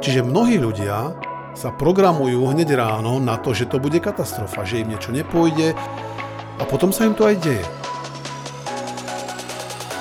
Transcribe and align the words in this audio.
Čiže 0.00 0.26
mnohí 0.26 0.58
ľudia 0.58 1.14
sa 1.54 1.70
programujú 1.70 2.50
hneď 2.50 2.74
ráno 2.74 3.22
na 3.22 3.38
to, 3.38 3.54
že 3.54 3.70
to 3.70 3.78
bude 3.78 3.98
katastrofa, 4.02 4.66
že 4.66 4.82
im 4.82 4.90
niečo 4.90 5.14
nepôjde 5.14 5.74
a 6.58 6.62
potom 6.66 6.90
sa 6.90 7.06
im 7.06 7.14
to 7.14 7.26
aj 7.26 7.38
deje. 7.38 7.66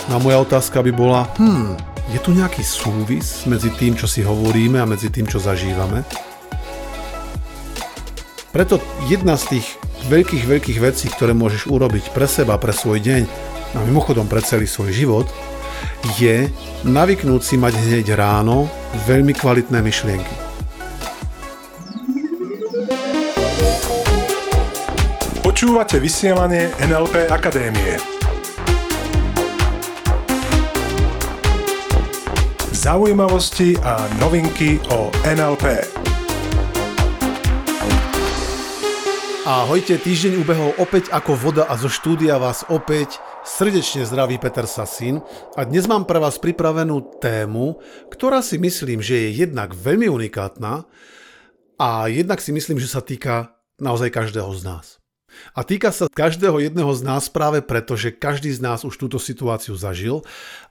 No 0.09 0.17
a 0.17 0.23
moja 0.23 0.41
otázka 0.41 0.83
by 0.83 0.91
bola, 0.91 1.29
hmm, 1.39 1.77
je 2.11 2.19
tu 2.19 2.35
nejaký 2.35 2.65
súvis 2.65 3.47
medzi 3.47 3.71
tým, 3.71 3.95
čo 3.95 4.09
si 4.09 4.25
hovoríme 4.25 4.81
a 4.81 4.89
medzi 4.89 5.07
tým, 5.07 5.29
čo 5.29 5.39
zažívame? 5.39 6.03
Preto 8.51 8.77
jedna 9.07 9.33
z 9.39 9.57
tých 9.57 9.67
veľkých, 10.11 10.43
veľkých 10.45 10.79
vecí, 10.83 11.09
ktoré 11.09 11.33
môžeš 11.33 11.71
urobiť 11.71 12.11
pre 12.11 12.27
seba, 12.27 12.59
pre 12.59 12.75
svoj 12.75 13.01
deň 13.01 13.23
a 13.73 13.79
mimochodom 13.87 14.29
pre 14.29 14.43
celý 14.45 14.69
svoj 14.69 14.93
život, 14.93 15.25
je 16.19 16.51
navyknúť 16.83 17.41
si 17.41 17.55
mať 17.55 17.73
hneď 17.75 18.19
ráno 18.19 18.67
veľmi 19.07 19.33
kvalitné 19.33 19.79
myšlienky. 19.79 20.35
Počúvate 25.43 25.99
vysielanie 25.99 26.75
NLP 26.81 27.31
Akadémie. 27.31 27.95
Zaujímavosti 32.73 33.79
a 33.79 33.95
novinky 34.19 34.83
o 34.91 35.07
NLP. 35.23 35.79
Ahojte, 39.43 39.99
týždeň 39.99 40.39
ubehol 40.39 40.71
opäť 40.79 41.11
ako 41.11 41.35
voda 41.35 41.63
a 41.67 41.75
zo 41.75 41.91
štúdia 41.91 42.39
vás 42.39 42.67
opäť 42.67 43.23
srdečne 43.43 44.07
zdraví 44.07 44.39
Peter 44.39 44.63
Sasín 44.63 45.19
a 45.59 45.67
dnes 45.67 45.83
mám 45.83 46.07
pre 46.07 46.15
vás 46.15 46.39
pripravenú 46.39 47.19
tému, 47.19 47.75
ktorá 48.07 48.39
si 48.39 48.55
myslím, 48.55 49.03
že 49.03 49.19
je 49.19 49.43
jednak 49.43 49.75
veľmi 49.75 50.07
unikátna 50.07 50.87
a 51.75 52.07
jednak 52.07 52.39
si 52.39 52.55
myslím, 52.55 52.79
že 52.79 52.87
sa 52.87 53.03
týka 53.03 53.51
naozaj 53.83 54.15
každého 54.15 54.47
z 54.55 54.61
nás. 54.63 54.85
A 55.51 55.67
týka 55.67 55.91
sa 55.91 56.07
každého 56.07 56.63
jedného 56.63 56.93
z 56.95 57.03
nás 57.03 57.27
práve 57.27 57.59
preto, 57.59 57.99
že 57.99 58.15
každý 58.15 58.47
z 58.55 58.63
nás 58.63 58.87
už 58.87 58.95
túto 58.95 59.19
situáciu 59.19 59.75
zažil 59.75 60.23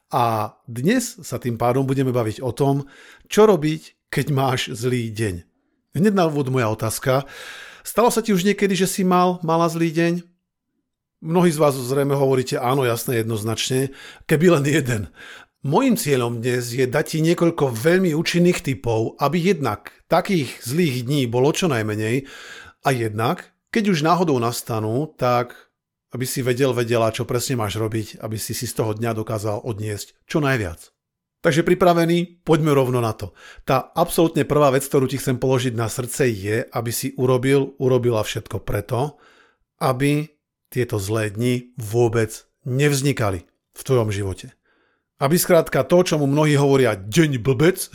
a 0.09 0.57
dnes 0.65 1.21
sa 1.21 1.37
tým 1.37 1.61
pádom 1.61 1.85
budeme 1.85 2.09
baviť 2.09 2.41
o 2.41 2.57
tom, 2.57 2.89
čo 3.29 3.45
robiť, 3.45 4.09
keď 4.09 4.27
máš 4.33 4.73
zlý 4.73 5.13
deň. 5.13 5.45
Hneď 5.93 6.15
na 6.17 6.25
úvod 6.25 6.49
moja 6.49 6.73
otázka. 6.73 7.29
Stalo 7.85 8.09
sa 8.09 8.25
ti 8.25 8.33
už 8.33 8.49
niekedy, 8.49 8.73
že 8.73 8.89
si 8.89 9.05
mal, 9.05 9.43
mala 9.45 9.69
zlý 9.69 9.93
deň? 9.93 10.32
Mnohí 11.23 11.55
z 11.55 11.63
vás 11.63 11.79
zrejme 11.79 12.19
hovoríte 12.19 12.59
áno, 12.59 12.83
jasné, 12.83 13.23
jednoznačne, 13.23 13.95
keby 14.27 14.59
len 14.59 14.67
jeden. 14.67 15.03
Mojím 15.63 15.95
cieľom 15.95 16.43
dnes 16.43 16.75
je 16.75 16.83
dať 16.83 17.15
ti 17.15 17.19
niekoľko 17.23 17.71
veľmi 17.71 18.11
účinných 18.11 18.59
typov, 18.59 19.15
aby 19.23 19.39
jednak 19.39 19.95
takých 20.11 20.51
zlých 20.67 21.07
dní 21.07 21.31
bolo 21.31 21.55
čo 21.55 21.71
najmenej 21.71 22.27
a 22.83 22.89
jednak, 22.91 23.55
keď 23.71 23.95
už 23.95 24.03
náhodou 24.03 24.35
nastanú, 24.43 25.15
tak 25.15 25.55
aby 26.11 26.27
si 26.27 26.43
vedel, 26.43 26.75
vedela, 26.75 27.15
čo 27.15 27.23
presne 27.23 27.55
máš 27.55 27.79
robiť, 27.79 28.19
aby 28.19 28.35
si 28.35 28.51
si 28.51 28.67
z 28.67 28.83
toho 28.83 28.91
dňa 28.91 29.15
dokázal 29.15 29.63
odniesť 29.63 30.27
čo 30.27 30.43
najviac. 30.43 30.91
Takže 31.39 31.63
pripravený, 31.63 32.43
poďme 32.43 32.75
rovno 32.75 32.99
na 32.99 33.15
to. 33.15 33.31
Tá 33.63 33.95
absolútne 33.95 34.43
prvá 34.43 34.75
vec, 34.75 34.83
ktorú 34.83 35.07
ti 35.07 35.23
chcem 35.23 35.39
položiť 35.39 35.79
na 35.79 35.87
srdce 35.87 36.27
je, 36.35 36.67
aby 36.67 36.91
si 36.91 37.15
urobil, 37.15 37.79
urobila 37.79 38.27
všetko 38.27 38.67
preto, 38.67 39.23
aby 39.79 40.32
tieto 40.73 40.97
zlé 40.97 41.29
dni 41.29 41.77
vôbec 41.77 42.49
nevznikali 42.65 43.45
v 43.77 43.81
tvojom 43.85 44.09
živote. 44.09 44.57
Aby 45.21 45.37
skrátka 45.39 45.85
to, 45.85 46.03
čomu 46.03 46.25
mnohí 46.25 46.57
hovoria 46.57 46.97
deň 46.97 47.39
blbec, 47.45 47.87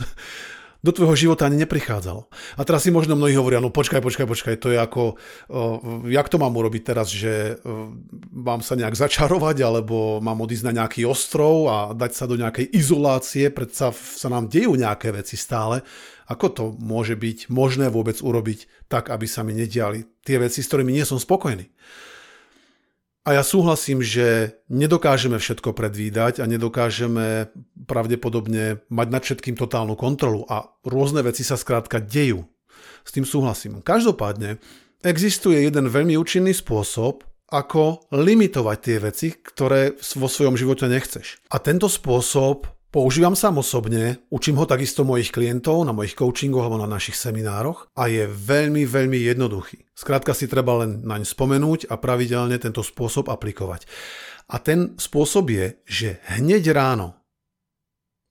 do 0.78 0.94
tvojho 0.94 1.18
života 1.18 1.50
ani 1.50 1.66
neprichádzalo. 1.66 2.30
A 2.54 2.60
teraz 2.62 2.86
si 2.86 2.94
možno 2.94 3.18
mnohí 3.18 3.34
hovoria, 3.34 3.58
no 3.58 3.74
počkaj, 3.74 3.98
počkaj, 3.98 4.26
počkaj, 4.30 4.54
to 4.62 4.70
je 4.70 4.78
ako, 4.78 5.18
uh, 5.50 6.06
jak 6.06 6.30
to 6.30 6.38
mám 6.38 6.54
urobiť 6.54 6.82
teraz, 6.86 7.10
že 7.10 7.58
uh, 7.58 7.90
mám 8.30 8.62
sa 8.62 8.78
nejak 8.78 8.94
začarovať, 8.94 9.58
alebo 9.66 10.22
mám 10.22 10.38
odísť 10.38 10.70
na 10.70 10.82
nejaký 10.82 11.02
ostrov 11.02 11.66
a 11.66 11.76
dať 11.98 12.12
sa 12.14 12.24
do 12.30 12.38
nejakej 12.38 12.70
izolácie, 12.70 13.50
predsa 13.50 13.90
sa 13.90 14.30
nám 14.30 14.46
dejú 14.46 14.78
nejaké 14.78 15.10
veci 15.10 15.34
stále. 15.34 15.82
Ako 16.30 16.46
to 16.54 16.64
môže 16.78 17.18
byť 17.18 17.50
možné 17.50 17.90
vôbec 17.90 18.22
urobiť 18.22 18.86
tak, 18.86 19.10
aby 19.10 19.26
sa 19.26 19.42
mi 19.42 19.58
nediali 19.58 20.06
tie 20.22 20.38
veci, 20.38 20.62
s 20.62 20.68
ktorými 20.70 20.94
nie 20.94 21.02
som 21.02 21.18
spokojný? 21.18 21.66
A 23.28 23.36
ja 23.36 23.44
súhlasím, 23.44 24.00
že 24.00 24.56
nedokážeme 24.72 25.36
všetko 25.36 25.76
predvídať 25.76 26.40
a 26.40 26.48
nedokážeme 26.48 27.52
pravdepodobne 27.84 28.80
mať 28.88 29.08
nad 29.12 29.20
všetkým 29.20 29.52
totálnu 29.52 30.00
kontrolu 30.00 30.48
a 30.48 30.72
rôzne 30.80 31.20
veci 31.20 31.44
sa 31.44 31.60
skrátka 31.60 32.00
dejú. 32.00 32.48
S 33.04 33.12
tým 33.12 33.28
súhlasím. 33.28 33.84
Každopádne 33.84 34.56
existuje 35.04 35.60
jeden 35.60 35.92
veľmi 35.92 36.16
účinný 36.16 36.56
spôsob, 36.56 37.20
ako 37.52 38.08
limitovať 38.16 38.78
tie 38.80 38.96
veci, 38.96 39.28
ktoré 39.36 40.00
vo 40.16 40.28
svojom 40.32 40.56
živote 40.56 40.88
nechceš. 40.88 41.44
A 41.52 41.60
tento 41.60 41.92
spôsob 41.92 42.64
Používam 42.88 43.36
sám 43.36 43.60
osobne, 43.60 44.24
učím 44.32 44.56
ho 44.56 44.64
takisto 44.64 45.04
mojich 45.04 45.28
klientov 45.28 45.84
na 45.84 45.92
mojich 45.92 46.16
coachingoch 46.16 46.64
alebo 46.64 46.80
na 46.80 46.88
našich 46.88 47.20
seminároch 47.20 47.92
a 47.92 48.08
je 48.08 48.24
veľmi, 48.24 48.88
veľmi 48.88 49.28
jednoduchý. 49.28 49.92
Skrátka 49.92 50.32
si 50.32 50.48
treba 50.48 50.72
len 50.80 51.04
naň 51.04 51.28
spomenúť 51.28 51.92
a 51.92 52.00
pravidelne 52.00 52.56
tento 52.56 52.80
spôsob 52.80 53.28
aplikovať. 53.28 53.84
A 54.48 54.56
ten 54.56 54.96
spôsob 54.96 55.52
je, 55.52 55.76
že 55.84 56.24
hneď 56.32 56.72
ráno, 56.72 57.20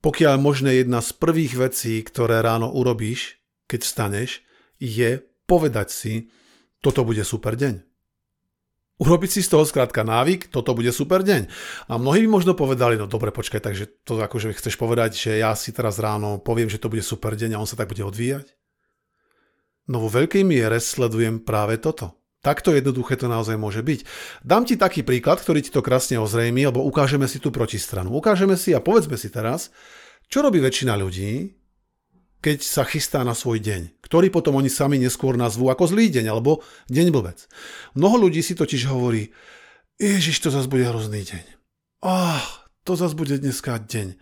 pokiaľ 0.01 0.41
možné 0.41 0.81
jedna 0.81 1.06
z 1.06 1.13
prvých 1.13 1.53
vecí, 1.53 2.01
ktoré 2.01 2.41
ráno 2.41 2.73
urobíš, 2.73 3.38
keď 3.69 3.79
vstaneš, 3.85 4.41
je 4.81 5.22
povedať 5.46 5.88
si, 5.94 6.13
toto 6.81 7.06
bude 7.06 7.22
super 7.22 7.53
deň. 7.53 7.86
Urobiť 8.97 9.30
si 9.30 9.41
z 9.46 9.53
toho 9.53 9.62
skrátka 9.62 10.02
návyk, 10.02 10.50
toto 10.50 10.74
bude 10.74 10.90
super 10.90 11.22
deň. 11.22 11.46
A 11.85 12.02
mnohí 12.02 12.25
by 12.25 12.30
možno 12.34 12.58
povedali, 12.58 12.97
no 12.97 13.06
dobre, 13.06 13.30
počkaj, 13.30 13.62
takže 13.62 13.85
to 14.02 14.18
akože 14.18 14.58
chceš 14.58 14.74
povedať, 14.74 15.13
že 15.13 15.31
ja 15.38 15.53
si 15.53 15.69
teraz 15.69 16.02
ráno 16.02 16.41
poviem, 16.41 16.66
že 16.66 16.81
to 16.81 16.90
bude 16.90 17.06
super 17.06 17.38
deň 17.38 17.53
a 17.53 17.62
on 17.62 17.69
sa 17.69 17.78
tak 17.78 17.94
bude 17.94 18.02
odvíjať? 18.02 18.58
No 19.85 20.02
vo 20.02 20.09
veľkej 20.09 20.41
miere 20.41 20.81
sledujem 20.81 21.46
práve 21.46 21.78
toto. 21.78 22.18
Takto 22.41 22.74
jednoduché 22.74 23.18
to 23.18 23.30
naozaj 23.30 23.58
môže 23.58 23.81
byť. 23.81 24.06
Dám 24.46 24.66
ti 24.66 24.78
taký 24.78 25.02
príklad, 25.02 25.41
ktorý 25.41 25.62
ti 25.62 25.74
to 25.74 25.81
krásne 25.85 26.22
ozrejmi, 26.22 26.66
alebo 26.66 26.85
ukážeme 26.85 27.25
si 27.25 27.38
tú 27.41 27.53
protistranu. 27.53 28.14
Ukážeme 28.14 28.58
si 28.58 28.74
a 28.74 28.81
povedzme 28.81 29.18
si 29.18 29.29
teraz, 29.29 29.74
čo 30.29 30.46
robí 30.46 30.62
väčšina 30.62 30.94
ľudí, 30.97 31.56
keď 32.47 32.63
sa 32.63 32.88
chystá 32.88 33.28
na 33.28 33.35
svoj 33.35 33.59
deň, 33.59 34.00
ktorý 34.00 34.31
potom 34.31 34.56
oni 34.56 34.72
sami 34.72 34.96
neskôr 34.96 35.35
nazvú 35.35 35.68
ako 35.68 35.91
zlý 35.91 36.08
deň 36.08 36.31
alebo 36.31 36.63
deň 36.88 37.12
blbec. 37.12 37.44
Mnoho 38.00 38.24
ľudí 38.24 38.40
si 38.40 38.56
totiž 38.56 38.88
hovorí, 38.88 39.35
Ježiš, 40.00 40.40
to 40.40 40.47
zase 40.47 40.72
bude 40.72 40.88
hrozný 40.88 41.28
deň. 41.28 41.44
Ah, 42.08 42.40
to 42.88 42.96
zase 42.96 43.19
bude 43.19 43.35
dneska 43.35 43.84
deň. 43.84 44.16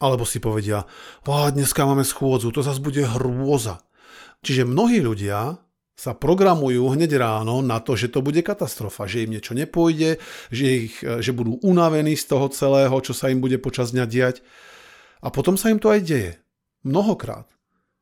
Alebo 0.00 0.24
si 0.24 0.40
povedia, 0.40 0.88
ah, 1.28 1.48
dneska 1.52 1.84
máme 1.84 2.08
schôdzu, 2.08 2.56
to 2.56 2.64
zase 2.64 2.80
bude 2.80 3.04
hrôza. 3.04 3.84
Čiže 4.40 4.64
mnohí 4.64 5.04
ľudia 5.04 5.60
sa 5.92 6.16
programujú 6.16 6.88
hneď 6.88 7.20
ráno 7.20 7.60
na 7.60 7.84
to, 7.84 8.00
že 8.00 8.08
to 8.08 8.24
bude 8.24 8.40
katastrofa, 8.40 9.04
že 9.04 9.28
im 9.28 9.36
niečo 9.36 9.52
nepôjde, 9.52 10.16
že, 10.48 10.88
ich, 10.88 11.04
že 11.04 11.36
budú 11.36 11.60
unavení 11.60 12.16
z 12.16 12.32
toho 12.32 12.48
celého, 12.48 12.96
čo 13.04 13.12
sa 13.12 13.28
im 13.28 13.44
bude 13.44 13.60
počas 13.60 13.92
dňa 13.92 14.08
diať. 14.08 14.40
A 15.20 15.28
potom 15.28 15.60
sa 15.60 15.68
im 15.68 15.76
to 15.76 15.92
aj 15.92 16.00
deje. 16.00 16.41
Mnohokrát. 16.82 17.46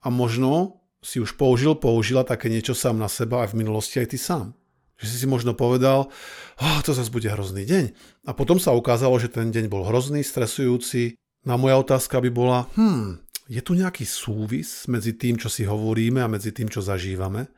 A 0.00 0.08
možno 0.08 0.80
si 1.00 1.20
už 1.20 1.36
použil, 1.36 1.76
použila 1.76 2.24
také 2.24 2.52
niečo 2.52 2.76
sám 2.76 3.00
na 3.00 3.08
seba 3.08 3.44
aj 3.44 3.56
v 3.56 3.64
minulosti 3.64 4.00
aj 4.00 4.12
ty 4.12 4.18
sám. 4.20 4.52
Že 5.00 5.06
si 5.08 5.16
si 5.24 5.26
možno 5.28 5.56
povedal, 5.56 6.12
oh, 6.60 6.78
to 6.84 6.92
zase 6.92 7.08
bude 7.08 7.24
hrozný 7.24 7.64
deň. 7.64 7.84
A 8.28 8.36
potom 8.36 8.60
sa 8.60 8.76
ukázalo, 8.76 9.16
že 9.16 9.32
ten 9.32 9.48
deň 9.48 9.72
bol 9.72 9.88
hrozný, 9.88 10.20
stresujúci. 10.20 11.16
Na 11.40 11.56
moja 11.56 11.80
otázka 11.80 12.20
by 12.20 12.28
bola, 12.28 12.68
hm, 12.76 13.16
je 13.48 13.60
tu 13.64 13.72
nejaký 13.72 14.04
súvis 14.04 14.84
medzi 14.92 15.16
tým, 15.16 15.40
čo 15.40 15.48
si 15.48 15.64
hovoríme 15.64 16.20
a 16.20 16.28
medzi 16.28 16.52
tým, 16.52 16.68
čo 16.68 16.84
zažívame? 16.84 17.48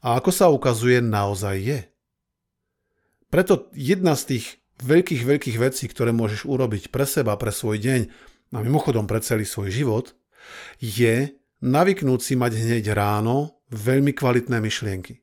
A 0.00 0.16
ako 0.16 0.32
sa 0.32 0.48
ukazuje, 0.48 1.04
naozaj 1.04 1.56
je. 1.60 1.80
Preto 3.28 3.68
jedna 3.76 4.16
z 4.16 4.34
tých 4.34 4.46
veľkých, 4.80 5.22
veľkých 5.22 5.56
vecí, 5.60 5.84
ktoré 5.86 6.16
môžeš 6.16 6.48
urobiť 6.48 6.88
pre 6.88 7.04
seba, 7.04 7.36
pre 7.36 7.52
svoj 7.52 7.76
deň 7.76 8.00
a 8.56 8.58
mimochodom 8.64 9.04
pre 9.04 9.20
celý 9.20 9.44
svoj 9.44 9.70
život, 9.70 10.16
je 10.80 11.34
navyknúť 11.60 12.20
si 12.20 12.34
mať 12.36 12.52
hneď 12.56 12.84
ráno 12.96 13.60
veľmi 13.70 14.16
kvalitné 14.16 14.58
myšlienky. 14.58 15.20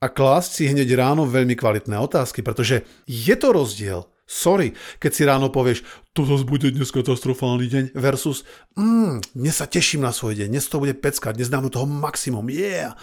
A 0.00 0.08
klásť 0.08 0.50
si 0.56 0.64
hneď 0.64 0.96
ráno 0.96 1.28
veľmi 1.28 1.52
kvalitné 1.52 2.00
otázky, 2.00 2.40
pretože 2.40 2.88
je 3.04 3.34
to 3.36 3.52
rozdiel. 3.52 4.08
Sorry, 4.24 4.72
keď 5.02 5.10
si 5.10 5.22
ráno 5.26 5.50
povieš, 5.50 5.82
to 6.14 6.22
zase 6.22 6.46
bude 6.46 6.70
dnes 6.70 6.94
katastrofálny 6.94 7.66
deň 7.66 7.84
versus 7.98 8.46
mm, 8.78 9.34
dnes 9.34 9.58
sa 9.58 9.66
teším 9.66 10.06
na 10.06 10.14
svoj 10.14 10.38
deň, 10.38 10.54
dnes 10.54 10.70
to 10.70 10.78
bude 10.78 10.94
pecka, 11.02 11.34
dnes 11.34 11.50
dám 11.50 11.66
toho 11.66 11.84
maximum, 11.84 12.46
yeah. 12.46 12.94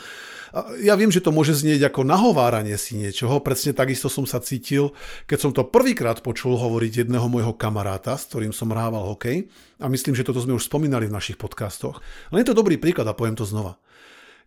Ja 0.79 0.95
viem, 0.95 1.11
že 1.11 1.19
to 1.19 1.35
môže 1.35 1.57
znieť 1.57 1.91
ako 1.91 2.07
nahováranie 2.07 2.75
si 2.79 2.95
niečoho, 2.95 3.43
presne 3.43 3.75
takisto 3.75 4.07
som 4.07 4.23
sa 4.23 4.39
cítil, 4.39 4.95
keď 5.27 5.37
som 5.37 5.51
to 5.51 5.67
prvýkrát 5.67 6.23
počul 6.23 6.55
hovoriť 6.55 7.03
jedného 7.03 7.27
môjho 7.27 7.51
kamaráta, 7.55 8.15
s 8.15 8.31
ktorým 8.31 8.55
som 8.55 8.71
hrával 8.71 9.03
hokej 9.15 9.51
a 9.81 9.85
myslím, 9.91 10.15
že 10.15 10.23
toto 10.23 10.39
sme 10.39 10.55
už 10.55 10.67
spomínali 10.67 11.11
v 11.11 11.15
našich 11.15 11.35
podcastoch. 11.35 11.99
Len 12.31 12.41
je 12.43 12.49
to 12.49 12.59
dobrý 12.59 12.79
príklad 12.79 13.07
a 13.07 13.17
poviem 13.17 13.35
to 13.35 13.43
znova. 13.43 13.75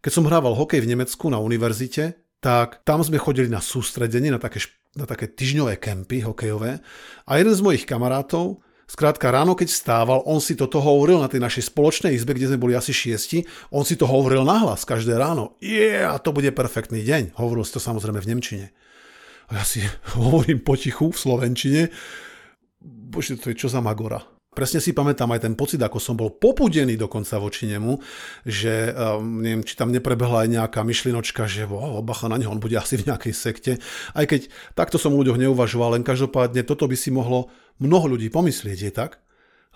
Keď 0.01 0.13
som 0.17 0.25
hrával 0.25 0.57
hokej 0.57 0.81
v 0.81 0.91
Nemecku 0.97 1.29
na 1.29 1.37
univerzite, 1.37 2.17
tak 2.41 2.81
tam 2.89 3.05
sme 3.05 3.21
chodili 3.21 3.53
na 3.53 3.61
sústredenie, 3.61 4.33
na 4.33 4.41
také, 4.41 4.65
na 4.97 5.05
také 5.05 5.29
tyžňové 5.29 5.77
kempy 5.77 6.25
hokejové 6.25 6.81
a 7.29 7.33
jeden 7.37 7.53
z 7.53 7.61
mojich 7.61 7.85
kamarátov, 7.85 8.65
Skrátka 8.91 9.31
ráno, 9.31 9.55
keď 9.55 9.71
stával, 9.71 10.19
on 10.27 10.43
si 10.43 10.59
toto 10.59 10.83
hovoril 10.83 11.23
na 11.23 11.31
tej 11.31 11.39
našej 11.39 11.71
spoločnej 11.71 12.11
izbe, 12.11 12.35
kde 12.35 12.51
sme 12.51 12.59
boli 12.59 12.75
asi 12.75 12.91
šiesti, 12.91 13.47
on 13.71 13.87
si 13.87 13.95
to 13.95 14.03
hovoril 14.03 14.43
nahlas 14.43 14.83
každé 14.83 15.15
ráno. 15.15 15.55
Je, 15.63 15.95
yeah, 15.95 16.19
to 16.19 16.35
bude 16.35 16.51
perfektný 16.51 17.07
deň. 17.07 17.39
Hovoril 17.39 17.63
si 17.63 17.71
to 17.71 17.79
samozrejme 17.79 18.19
v 18.19 18.29
Nemčine. 18.35 18.67
A 19.55 19.63
ja 19.63 19.65
si 19.65 19.87
hovorím 20.19 20.67
potichu 20.67 21.15
v 21.15 21.23
Slovenčine. 21.23 21.83
Bože, 22.83 23.39
to 23.39 23.55
je 23.55 23.63
čo 23.63 23.71
za 23.71 23.79
Magora. 23.79 24.40
Presne 24.51 24.83
si 24.83 24.91
pamätám 24.91 25.31
aj 25.31 25.47
ten 25.47 25.55
pocit, 25.55 25.79
ako 25.79 26.03
som 26.03 26.19
bol 26.19 26.35
popudený 26.35 26.99
dokonca 26.99 27.39
voči 27.39 27.71
nemu, 27.71 28.03
že 28.43 28.91
um, 28.91 29.39
neviem, 29.39 29.63
či 29.63 29.79
tam 29.79 29.95
neprebehla 29.95 30.43
aj 30.43 30.49
nejaká 30.51 30.83
myšlinočka, 30.83 31.47
že 31.47 31.71
wow, 31.71 32.03
bacha 32.03 32.27
na 32.27 32.35
neho, 32.35 32.51
on 32.51 32.59
bude 32.59 32.75
asi 32.75 32.99
v 32.99 33.07
nejakej 33.07 33.31
sekte. 33.31 33.73
Aj 34.11 34.27
keď 34.27 34.51
takto 34.75 34.99
som 34.99 35.15
o 35.15 35.21
ľuďoch 35.23 35.39
neuvažoval, 35.39 35.95
len 35.95 36.03
každopádne 36.03 36.67
toto 36.67 36.91
by 36.91 36.99
si 36.99 37.15
mohlo 37.15 37.47
mnoho 37.79 38.19
ľudí 38.19 38.27
pomyslieť, 38.27 38.79
je 38.91 38.93
tak? 38.93 39.23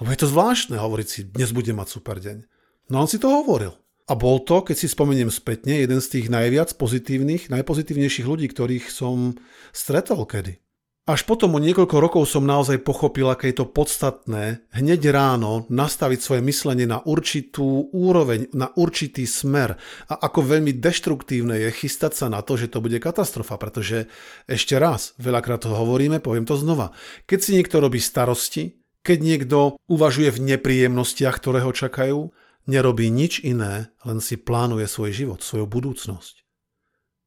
Lebo 0.03 0.11
je 0.11 0.19
to 0.19 0.32
zvláštne 0.35 0.75
hovoriť 0.75 1.06
si, 1.06 1.20
dnes 1.31 1.55
bude 1.55 1.70
mať 1.70 1.88
super 1.94 2.19
deň. 2.19 2.43
No 2.91 2.99
on 2.99 3.06
si 3.06 3.23
to 3.23 3.31
hovoril. 3.31 3.79
A 4.11 4.19
bol 4.19 4.43
to, 4.43 4.67
keď 4.67 4.75
si 4.75 4.91
spomeniem 4.91 5.31
spätne, 5.31 5.81
jeden 5.81 6.03
z 6.03 6.19
tých 6.19 6.27
najviac 6.27 6.75
pozitívnych, 6.75 7.47
najpozitívnejších 7.47 8.27
ľudí, 8.27 8.50
ktorých 8.50 8.91
som 8.91 9.38
stretol 9.70 10.27
kedy. 10.27 10.64
Až 11.05 11.29
potom 11.29 11.53
o 11.53 11.61
niekoľko 11.61 12.01
rokov 12.01 12.25
som 12.33 12.49
naozaj 12.49 12.81
pochopil, 12.81 13.29
aké 13.29 13.53
je 13.53 13.61
to 13.61 13.69
podstatné 13.69 14.65
hneď 14.73 15.12
ráno 15.12 15.69
nastaviť 15.69 16.17
svoje 16.17 16.41
myslenie 16.41 16.89
na 16.89 17.05
určitú 17.05 17.93
úroveň, 17.93 18.49
na 18.56 18.73
určitý 18.73 19.29
smer 19.29 19.77
a 20.09 20.15
ako 20.17 20.56
veľmi 20.56 20.73
deštruktívne 20.81 21.61
je 21.61 21.69
chystať 21.77 22.17
sa 22.17 22.33
na 22.33 22.41
to, 22.41 22.56
že 22.56 22.73
to 22.73 22.81
bude 22.81 22.97
katastrofa, 23.05 23.61
pretože 23.61 24.09
ešte 24.49 24.81
raz, 24.81 25.12
veľakrát 25.21 25.69
to 25.69 25.77
hovoríme, 25.77 26.25
poviem 26.25 26.49
to 26.49 26.56
znova. 26.56 26.97
Keď 27.29 27.39
si 27.39 27.51
niekto 27.53 27.85
robí 27.85 28.01
starosti, 28.01 28.81
keď 29.05 29.19
niekto 29.21 29.77
uvažuje 29.85 30.33
v 30.33 30.56
nepríjemnostiach, 30.56 31.37
ktoré 31.37 31.69
ho 31.69 31.77
čakajú, 31.77 32.33
nerobí 32.65 33.12
nič 33.12 33.45
iné, 33.45 33.93
len 34.09 34.25
si 34.25 34.41
plánuje 34.41 34.89
svoj 34.89 35.12
život, 35.12 35.45
svoju 35.45 35.69
budúcnosť. 35.69 36.44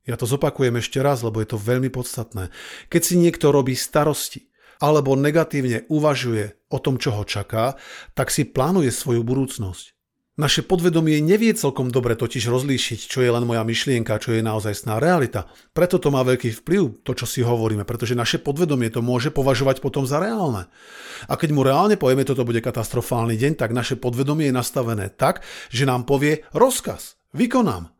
Ja 0.07 0.15
to 0.15 0.23
zopakujem 0.23 0.79
ešte 0.79 1.03
raz, 1.03 1.19
lebo 1.21 1.43
je 1.43 1.51
to 1.51 1.59
veľmi 1.59 1.91
podstatné. 1.91 2.49
Keď 2.87 3.01
si 3.03 3.15
niekto 3.19 3.51
robí 3.51 3.75
starosti 3.75 4.47
alebo 4.79 5.19
negatívne 5.19 5.83
uvažuje 5.91 6.55
o 6.71 6.77
tom, 6.79 6.95
čo 6.95 7.11
ho 7.11 7.27
čaká, 7.27 7.75
tak 8.15 8.31
si 8.31 8.47
plánuje 8.47 8.93
svoju 8.93 9.21
budúcnosť. 9.27 9.97
Naše 10.37 10.69
podvedomie 10.69 11.17
nevie 11.17 11.49
celkom 11.57 11.89
dobre 11.89 12.13
totiž 12.13 12.45
rozlíšiť, 12.45 13.09
čo 13.09 13.25
je 13.25 13.33
len 13.33 13.41
moja 13.41 13.65
myšlienka, 13.65 14.21
čo 14.21 14.37
je 14.37 14.45
naozaj 14.45 14.85
sná 14.85 15.01
realita. 15.01 15.49
Preto 15.73 15.97
to 15.97 16.13
má 16.13 16.21
veľký 16.21 16.61
vplyv, 16.61 17.01
to, 17.01 17.17
čo 17.17 17.25
si 17.25 17.41
hovoríme, 17.41 17.81
pretože 17.89 18.13
naše 18.13 18.37
podvedomie 18.37 18.93
to 18.93 19.01
môže 19.01 19.33
považovať 19.33 19.81
potom 19.81 20.05
za 20.05 20.21
reálne. 20.21 20.69
A 21.25 21.33
keď 21.41 21.57
mu 21.57 21.65
reálne 21.65 21.97
povieme, 21.97 22.21
toto 22.21 22.45
bude 22.45 22.61
katastrofálny 22.61 23.33
deň, 23.33 23.57
tak 23.57 23.73
naše 23.73 23.97
podvedomie 23.97 24.53
je 24.53 24.57
nastavené 24.61 25.09
tak, 25.09 25.41
že 25.73 25.89
nám 25.89 26.05
povie 26.05 26.45
rozkaz, 26.53 27.17
vykonám. 27.33 27.96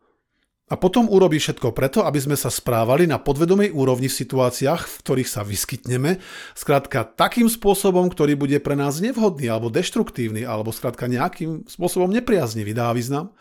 A 0.68 0.76
potom 0.76 1.08
urobí 1.08 1.40
všetko 1.40 1.72
preto, 1.72 2.04
aby 2.04 2.20
sme 2.20 2.36
sa 2.36 2.52
správali 2.52 3.08
na 3.08 3.16
podvedomej 3.16 3.72
úrovni 3.72 4.12
v 4.12 4.18
situáciách, 4.20 4.84
v 4.84 4.96
ktorých 5.00 5.28
sa 5.28 5.40
vyskytneme, 5.40 6.20
skrátka 6.52 7.08
takým 7.08 7.48
spôsobom, 7.48 8.12
ktorý 8.12 8.36
bude 8.36 8.60
pre 8.60 8.76
nás 8.76 9.00
nevhodný 9.00 9.48
alebo 9.48 9.72
deštruktívny, 9.72 10.44
alebo 10.44 10.68
skrátka 10.68 11.08
nejakým 11.08 11.64
spôsobom 11.64 12.12
nepriaznivý, 12.12 12.76
dá 12.76 12.92
význam. 12.92 13.32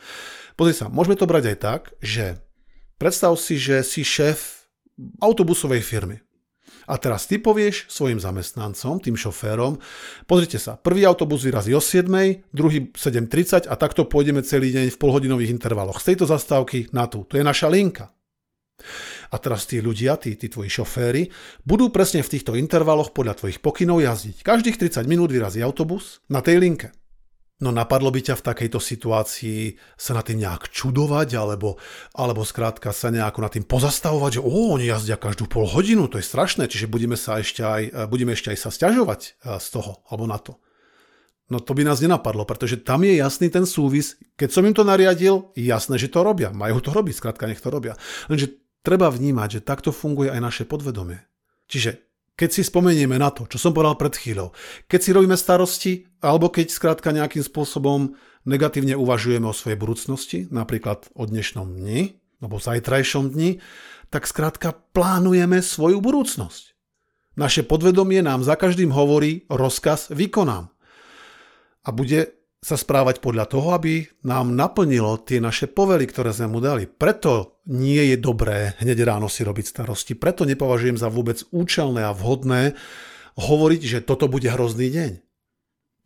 Pozri 0.56 0.74
sa, 0.74 0.88
môžeme 0.88 1.19
to 1.19 1.27
brať 1.27 1.56
aj 1.56 1.57
tak, 1.59 1.81
že 2.00 2.39
predstav 2.95 3.35
si, 3.35 3.59
že 3.59 3.83
si 3.83 4.07
šéf 4.07 4.68
autobusovej 5.19 5.83
firmy. 5.83 6.26
A 6.88 6.95
teraz 6.95 7.28
ty 7.28 7.36
povieš 7.36 7.92
svojim 7.92 8.18
zamestnancom, 8.18 9.04
tým 9.04 9.19
šoférom, 9.19 9.75
pozrite 10.24 10.56
sa, 10.56 10.80
prvý 10.80 11.04
autobus 11.04 11.44
vyrazí 11.44 11.75
o 11.75 11.84
7, 11.84 12.07
druhý 12.56 12.89
7.30 12.95 13.68
a 13.68 13.75
takto 13.75 14.07
pôjdeme 14.07 14.39
celý 14.42 14.72
deň 14.72 14.95
v 14.95 14.98
polhodinových 14.98 15.51
intervaloch. 15.51 16.00
Z 16.00 16.16
tejto 16.16 16.25
zastávky 16.31 16.88
na 16.95 17.12
tú. 17.12 17.28
To 17.28 17.36
je 17.36 17.44
naša 17.44 17.68
linka. 17.68 18.16
A 19.34 19.36
teraz 19.42 19.68
tí 19.68 19.84
ľudia, 19.84 20.16
tí, 20.16 20.39
tí 20.39 20.48
tvoji 20.48 20.72
šoféry, 20.72 21.28
budú 21.68 21.92
presne 21.92 22.24
v 22.24 22.31
týchto 22.31 22.56
intervaloch 22.56 23.12
podľa 23.12 23.36
tvojich 23.44 23.60
pokynov 23.60 24.00
jazdiť. 24.00 24.45
Každých 24.45 24.80
30 24.80 25.04
minút 25.10 25.34
vyrazí 25.34 25.60
autobus 25.60 26.24
na 26.31 26.39
tej 26.39 26.63
linke. 26.63 26.95
No 27.57 27.74
napadlo 27.74 28.13
by 28.13 28.21
ťa 28.21 28.38
v 28.38 28.45
takejto 28.54 28.77
situácii 28.77 29.81
sa 29.98 30.13
na 30.13 30.21
tým 30.21 30.45
nejak 30.45 30.69
čudovať, 30.69 31.42
alebo, 31.42 31.81
alebo 32.13 32.45
skrátka 32.45 32.94
sa 32.94 33.09
nejako 33.09 33.39
na 33.42 33.50
tým 33.50 33.65
pozastavovať, 33.65 34.38
že 34.38 34.42
ó, 34.45 34.77
oni 34.77 34.86
jazdia 34.86 35.18
každú 35.18 35.50
pol 35.50 35.65
hodinu, 35.65 36.06
to 36.06 36.21
je 36.21 36.30
strašné, 36.30 36.69
čiže 36.69 36.86
budeme, 36.86 37.18
sa 37.18 37.42
ešte 37.42 37.65
aj, 37.65 38.06
budeme 38.13 38.38
ešte 38.38 38.54
aj 38.54 38.62
sa 38.62 38.69
stiažovať 38.69 39.21
e, 39.25 39.30
z 39.57 39.68
toho, 39.74 40.06
alebo 40.06 40.30
na 40.30 40.38
to. 40.38 40.62
No 41.50 41.57
to 41.57 41.74
by 41.74 41.81
nás 41.81 41.98
nenapadlo, 41.98 42.45
pretože 42.45 42.77
tam 42.86 43.01
je 43.01 43.18
jasný 43.18 43.50
ten 43.50 43.65
súvis. 43.65 44.21
Keď 44.38 44.50
som 44.53 44.62
im 44.68 44.75
to 44.77 44.86
nariadil, 44.86 45.50
jasné, 45.57 45.98
že 45.98 46.12
to 46.12 46.21
robia. 46.21 46.51
Majú 46.53 46.77
to 46.83 46.92
robiť, 46.92 47.15
skrátka 47.15 47.48
nech 47.48 47.63
to 47.63 47.71
robia. 47.71 47.95
Lenže 48.27 48.53
treba 48.83 49.07
vnímať, 49.07 49.50
že 49.60 49.65
takto 49.65 49.95
funguje 49.95 50.27
aj 50.27 50.44
naše 50.44 50.63
podvedomie. 50.68 51.24
Čiže 51.71 52.06
keď 52.38 52.50
si 52.54 52.62
spomenieme 52.62 53.18
na 53.18 53.34
to, 53.34 53.50
čo 53.50 53.57
som 53.57 53.74
povedal 53.74 53.98
pred 53.98 54.13
chvíľou, 54.13 54.54
keď 54.86 55.00
si 55.01 55.10
robíme 55.10 55.34
starosti, 55.34 56.06
alebo 56.22 56.54
keď 56.54 56.69
skrátka 56.69 57.10
nejakým 57.10 57.42
spôsobom 57.42 58.13
negatívne 58.45 58.94
uvažujeme 58.94 59.50
o 59.50 59.57
svojej 59.57 59.75
budúcnosti, 59.75 60.45
napríklad 60.54 61.10
o 61.18 61.25
dnešnom 61.25 61.66
dni, 61.66 62.22
alebo 62.38 62.62
zajtrajšom 62.62 63.34
dni, 63.34 63.57
tak 64.13 64.30
skrátka 64.30 64.78
plánujeme 64.94 65.66
svoju 65.66 65.98
budúcnosť. 66.00 66.78
Naše 67.38 67.66
podvedomie 67.66 68.22
nám 68.22 68.45
za 68.45 68.54
každým 68.54 68.94
hovorí 68.94 69.50
rozkaz 69.50 70.13
vykonám. 70.13 70.69
A 71.86 71.89
bude 71.89 72.37
sa 72.57 72.74
správať 72.74 73.21
podľa 73.21 73.45
toho, 73.45 73.69
aby 73.77 74.09
nám 74.25 74.57
naplnilo 74.57 75.21
tie 75.21 75.38
naše 75.38 75.69
povely, 75.69 76.09
ktoré 76.09 76.33
sme 76.33 76.50
mu 76.50 76.59
dali. 76.59 76.89
Preto 76.89 77.62
nie 77.69 78.01
je 78.13 78.18
dobré 78.18 78.74
hneď 78.81 79.06
ráno 79.06 79.30
si 79.30 79.45
robiť 79.45 79.65
starosti. 79.69 80.18
Preto 80.18 80.42
nepovažujem 80.42 80.98
za 80.98 81.13
vôbec 81.13 81.45
účelné 81.54 82.01
a 82.01 82.18
vhodné 82.18 82.74
hovoriť, 83.38 83.81
že 83.86 84.00
toto 84.01 84.25
bude 84.25 84.50
hrozný 84.50 84.89
deň. 84.89 85.12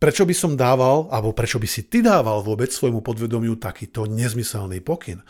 Prečo 0.01 0.25
by 0.25 0.33
som 0.33 0.57
dával, 0.57 1.07
alebo 1.13 1.29
prečo 1.29 1.61
by 1.61 1.69
si 1.69 1.85
ty 1.85 2.01
dával 2.01 2.41
vôbec 2.41 2.73
svojmu 2.73 3.05
podvedomiu 3.05 3.53
takýto 3.61 4.09
nezmyselný 4.09 4.81
pokyn? 4.81 5.21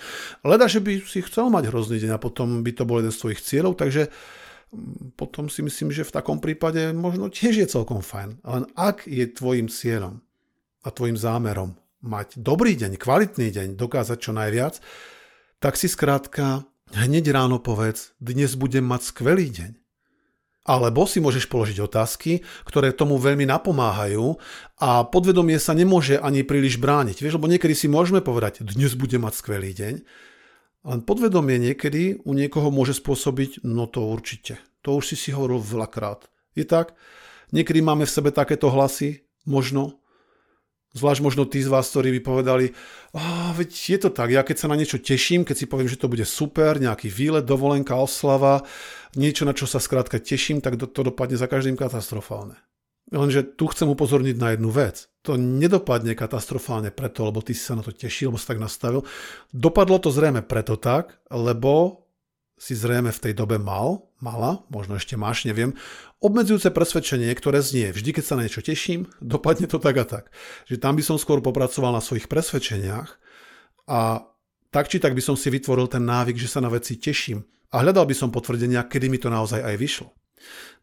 Leda, 0.48 0.72
že 0.72 0.79
by 0.79 1.03
si 1.03 1.19
chcel 1.27 1.51
mať 1.51 1.69
hrozný 1.69 2.00
deň 2.00 2.15
a 2.15 2.24
potom 2.24 2.63
by 2.63 2.72
to 2.72 2.88
bol 2.88 3.03
jeden 3.03 3.12
z 3.12 3.19
tvojich 3.19 3.43
cieľov, 3.43 3.75
takže 3.75 4.07
mm, 4.07 5.19
potom 5.19 5.51
si 5.51 5.60
myslím, 5.60 5.91
že 5.91 6.07
v 6.07 6.15
takom 6.15 6.39
prípade 6.39 6.96
možno 6.96 7.27
tiež 7.27 7.62
je 7.62 7.67
celkom 7.67 8.00
fajn. 8.00 8.39
Len 8.48 8.63
ak 8.79 9.12
je 9.12 9.27
tvojim 9.27 9.67
cieľom 9.67 10.24
a 10.81 10.88
tvojim 10.89 11.17
zámerom 11.17 11.77
mať 12.01 12.41
dobrý 12.41 12.73
deň, 12.73 12.97
kvalitný 12.97 13.53
deň, 13.53 13.67
dokázať 13.77 14.17
čo 14.17 14.31
najviac, 14.33 14.81
tak 15.61 15.77
si 15.77 15.85
skrátka 15.85 16.65
hneď 16.97 17.29
ráno 17.31 17.61
povedz, 17.61 18.17
dnes 18.17 18.57
budem 18.57 18.83
mať 18.83 19.01
skvelý 19.13 19.47
deň. 19.53 19.71
Alebo 20.61 21.09
si 21.09 21.17
môžeš 21.17 21.50
položiť 21.50 21.81
otázky, 21.81 22.45
ktoré 22.69 22.93
tomu 22.93 23.17
veľmi 23.17 23.50
napomáhajú 23.50 24.38
a 24.77 25.01
podvedomie 25.09 25.57
sa 25.57 25.73
nemôže 25.73 26.21
ani 26.21 26.45
príliš 26.45 26.77
brániť. 26.77 27.17
Vieš, 27.17 27.41
lebo 27.41 27.50
niekedy 27.50 27.73
si 27.73 27.89
môžeme 27.89 28.21
povedať, 28.21 28.61
dnes 28.61 28.93
budem 28.93 29.25
mať 29.25 29.41
skvelý 29.41 29.73
deň, 29.73 29.95
len 30.81 31.00
podvedomie 31.05 31.61
niekedy 31.61 32.25
u 32.25 32.33
niekoho 32.33 32.73
môže 32.73 32.97
spôsobiť, 32.97 33.65
no 33.65 33.85
to 33.85 34.05
určite. 34.05 34.57
To 34.81 34.97
už 34.97 35.13
si 35.13 35.15
si 35.17 35.29
hovoril 35.29 35.61
veľakrát. 35.61 36.29
Je 36.57 36.65
tak? 36.65 36.97
Niekedy 37.53 37.85
máme 37.85 38.09
v 38.09 38.13
sebe 38.13 38.33
takéto 38.33 38.73
hlasy, 38.73 39.25
možno, 39.45 40.00
Zvlášť 40.91 41.24
možno 41.24 41.48
tí 41.48 41.63
z 41.63 41.71
vás, 41.71 41.88
ktorí 41.88 42.19
by 42.19 42.21
povedali, 42.21 42.65
oh, 43.15 43.55
veď 43.55 43.69
je 43.71 44.00
to 44.03 44.10
tak, 44.12 44.27
ja 44.27 44.43
keď 44.43 44.57
sa 44.60 44.67
na 44.67 44.75
niečo 44.75 45.00
teším, 45.00 45.48
keď 45.48 45.55
si 45.55 45.65
poviem, 45.71 45.88
že 45.88 45.95
to 45.95 46.12
bude 46.12 46.27
super, 46.27 46.83
nejaký 46.83 47.07
výlet, 47.07 47.48
dovolenka, 47.48 47.95
oslava, 47.95 48.67
niečo, 49.15 49.48
na 49.48 49.55
čo 49.55 49.63
sa 49.71 49.79
skrátka 49.79 50.19
teším, 50.19 50.60
tak 50.60 50.75
to, 50.75 50.88
dopadne 50.91 51.39
za 51.39 51.48
každým 51.48 51.79
katastrofálne. 51.79 52.60
Lenže 53.12 53.43
tu 53.43 53.67
chcem 53.71 53.88
upozorniť 53.91 54.36
na 54.39 54.55
jednu 54.55 54.71
vec. 54.71 55.12
To 55.27 55.36
nedopadne 55.36 56.15
katastrofálne 56.15 56.95
preto, 56.95 57.27
lebo 57.27 57.43
ty 57.43 57.51
si 57.51 57.63
sa 57.63 57.75
na 57.75 57.83
to 57.83 57.91
tešil, 57.91 58.31
lebo 58.31 58.39
si 58.39 58.48
tak 58.48 58.60
nastavil. 58.60 59.03
Dopadlo 59.51 60.00
to 60.00 60.12
zrejme 60.12 60.43
preto 60.43 60.79
tak, 60.79 61.19
lebo 61.27 62.00
si 62.62 62.77
zrejme 62.77 63.10
v 63.10 63.24
tej 63.25 63.34
dobe 63.34 63.58
mal, 63.58 64.06
mala, 64.22 64.62
možno 64.70 65.01
ešte 65.01 65.18
máš, 65.18 65.50
neviem, 65.50 65.74
obmedzujúce 66.22 66.70
presvedčenie, 66.70 67.34
ktoré 67.34 67.58
znie, 67.65 67.89
vždy 67.89 68.13
keď 68.13 68.24
sa 68.24 68.38
na 68.38 68.46
niečo 68.46 68.62
teším, 68.62 69.10
dopadne 69.34 69.65
to 69.65 69.82
tak 69.82 69.98
a 69.98 70.06
tak. 70.06 70.30
Že 70.70 70.77
tam 70.77 70.94
by 70.94 71.01
som 71.01 71.18
skôr 71.18 71.41
popracoval 71.41 71.89
na 71.89 72.06
svojich 72.06 72.30
presvedčeniach 72.30 73.18
a 73.89 74.30
tak 74.70 74.94
či 74.94 75.01
tak 75.01 75.18
by 75.18 75.25
som 75.25 75.34
si 75.34 75.50
vytvoril 75.50 75.89
ten 75.89 76.06
návyk, 76.06 76.38
že 76.38 76.48
sa 76.48 76.62
na 76.62 76.70
veci 76.70 77.01
teším 77.01 77.41
a 77.74 77.82
hľadal 77.82 78.06
by 78.06 78.13
som 78.15 78.30
potvrdenia, 78.30 78.86
kedy 78.86 79.10
mi 79.10 79.18
to 79.18 79.34
naozaj 79.34 79.58
aj 79.58 79.75
vyšlo. 79.82 80.13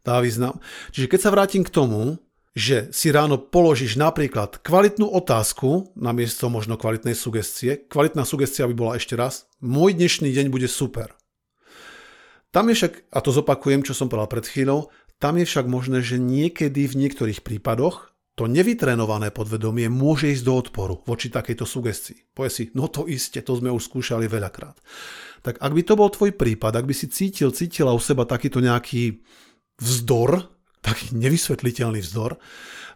Dá 0.03 0.19
význam. 0.19 0.59
Čiže 0.91 1.07
keď 1.07 1.19
sa 1.23 1.31
vrátim 1.31 1.63
k 1.63 1.71
tomu, 1.71 2.19
že 2.57 2.91
si 2.91 3.13
ráno 3.13 3.39
položíš 3.39 3.95
napríklad 3.95 4.59
kvalitnú 4.59 5.07
otázku 5.07 5.95
namiesto 5.95 6.51
možno 6.51 6.75
kvalitnej 6.75 7.15
sugestie. 7.15 7.77
Kvalitná 7.87 8.25
sugestia 8.27 8.67
by 8.67 8.75
bola 8.75 8.93
ešte 8.99 9.15
raz, 9.15 9.47
môj 9.63 9.95
dnešný 9.95 10.33
deň 10.33 10.51
bude 10.51 10.67
super. 10.67 11.18
Tam 12.49 12.65
je 12.69 12.75
však, 12.75 13.13
a 13.13 13.19
to 13.21 13.29
zopakujem, 13.29 13.85
čo 13.85 13.93
som 13.93 14.09
povedal 14.09 14.29
pred 14.29 14.45
chvíľou, 14.49 14.89
tam 15.21 15.37
je 15.37 15.45
však 15.45 15.67
možné, 15.67 15.99
že 16.01 16.17
niekedy 16.17 16.87
v 16.89 16.97
niektorých 17.05 17.45
prípadoch 17.45 18.09
to 18.39 18.47
nevytrénované 18.47 19.35
podvedomie 19.35 19.91
môže 19.91 20.31
ísť 20.31 20.43
do 20.47 20.53
odporu 20.55 21.03
voči 21.03 21.27
takejto 21.27 21.67
sugestii. 21.67 22.31
Povie 22.31 22.47
si, 22.47 22.63
no 22.71 22.87
to 22.87 23.03
iste, 23.03 23.43
to 23.43 23.51
sme 23.59 23.67
už 23.67 23.91
skúšali 23.91 24.31
veľakrát. 24.31 24.79
Tak 25.43 25.59
ak 25.59 25.71
by 25.75 25.81
to 25.83 25.93
bol 25.99 26.07
tvoj 26.07 26.31
prípad, 26.39 26.79
ak 26.79 26.87
by 26.87 26.95
si 26.95 27.11
cítil, 27.11 27.51
cítila 27.51 27.91
u 27.91 27.99
seba 27.99 28.23
takýto 28.23 28.63
nejaký 28.63 29.19
vzdor, 29.83 30.47
taký 30.79 31.19
nevysvetliteľný 31.19 31.99
vzdor, 31.99 32.39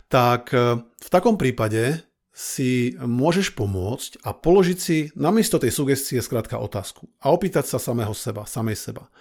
tak 0.07 0.55
e, 0.55 0.79
v 0.79 1.09
takom 1.11 1.35
prípade 1.35 2.07
si 2.33 2.97
môžeš 2.97 3.53
pomôcť 3.53 4.25
a 4.25 4.33
položiť 4.33 4.77
si 4.81 4.97
namiesto 5.13 5.61
tej 5.61 5.69
sugestie 5.69 6.17
skrátka 6.17 6.57
otázku 6.57 7.05
a 7.21 7.29
opýtať 7.29 7.69
sa 7.69 7.77
samého 7.77 8.17
seba, 8.17 8.49
samej 8.49 8.73
seba. 8.73 9.13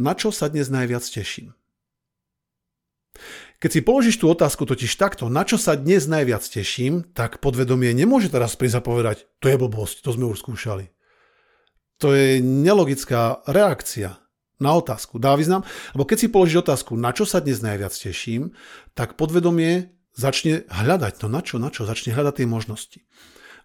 Na 0.00 0.16
čo 0.16 0.32
sa 0.32 0.48
dnes 0.48 0.72
najviac 0.72 1.04
teším? 1.04 1.52
Keď 3.60 3.70
si 3.70 3.80
položíš 3.84 4.16
tú 4.16 4.32
otázku 4.32 4.64
totiž 4.64 4.96
takto, 4.96 5.28
na 5.28 5.44
čo 5.44 5.60
sa 5.60 5.76
dnes 5.76 6.08
najviac 6.08 6.40
teším, 6.40 7.04
tak 7.12 7.44
podvedomie 7.44 7.92
nemôže 7.92 8.32
teraz 8.32 8.56
prísť 8.56 8.80
a 8.80 8.82
povedať, 8.82 9.28
to 9.44 9.52
je 9.52 9.60
blbosť, 9.60 10.00
to 10.00 10.16
sme 10.16 10.32
už 10.32 10.40
skúšali. 10.40 10.88
To 12.00 12.16
je 12.16 12.40
nelogická 12.40 13.44
reakcia 13.44 14.16
na 14.56 14.72
otázku. 14.72 15.20
Dá 15.20 15.36
význam? 15.36 15.68
Lebo 15.92 16.08
keď 16.08 16.16
si 16.16 16.32
položíš 16.32 16.64
otázku, 16.64 16.96
na 16.96 17.12
čo 17.12 17.28
sa 17.28 17.44
dnes 17.44 17.60
najviac 17.60 17.92
teším, 17.92 18.56
tak 18.96 19.20
podvedomie 19.20 19.99
začne 20.16 20.66
hľadať 20.68 21.12
to, 21.20 21.26
na 21.30 21.40
čo, 21.40 21.56
na 21.58 21.68
čo, 21.68 21.86
začne 21.86 22.14
hľadať 22.14 22.42
tie 22.42 22.48
možnosti. 22.48 23.00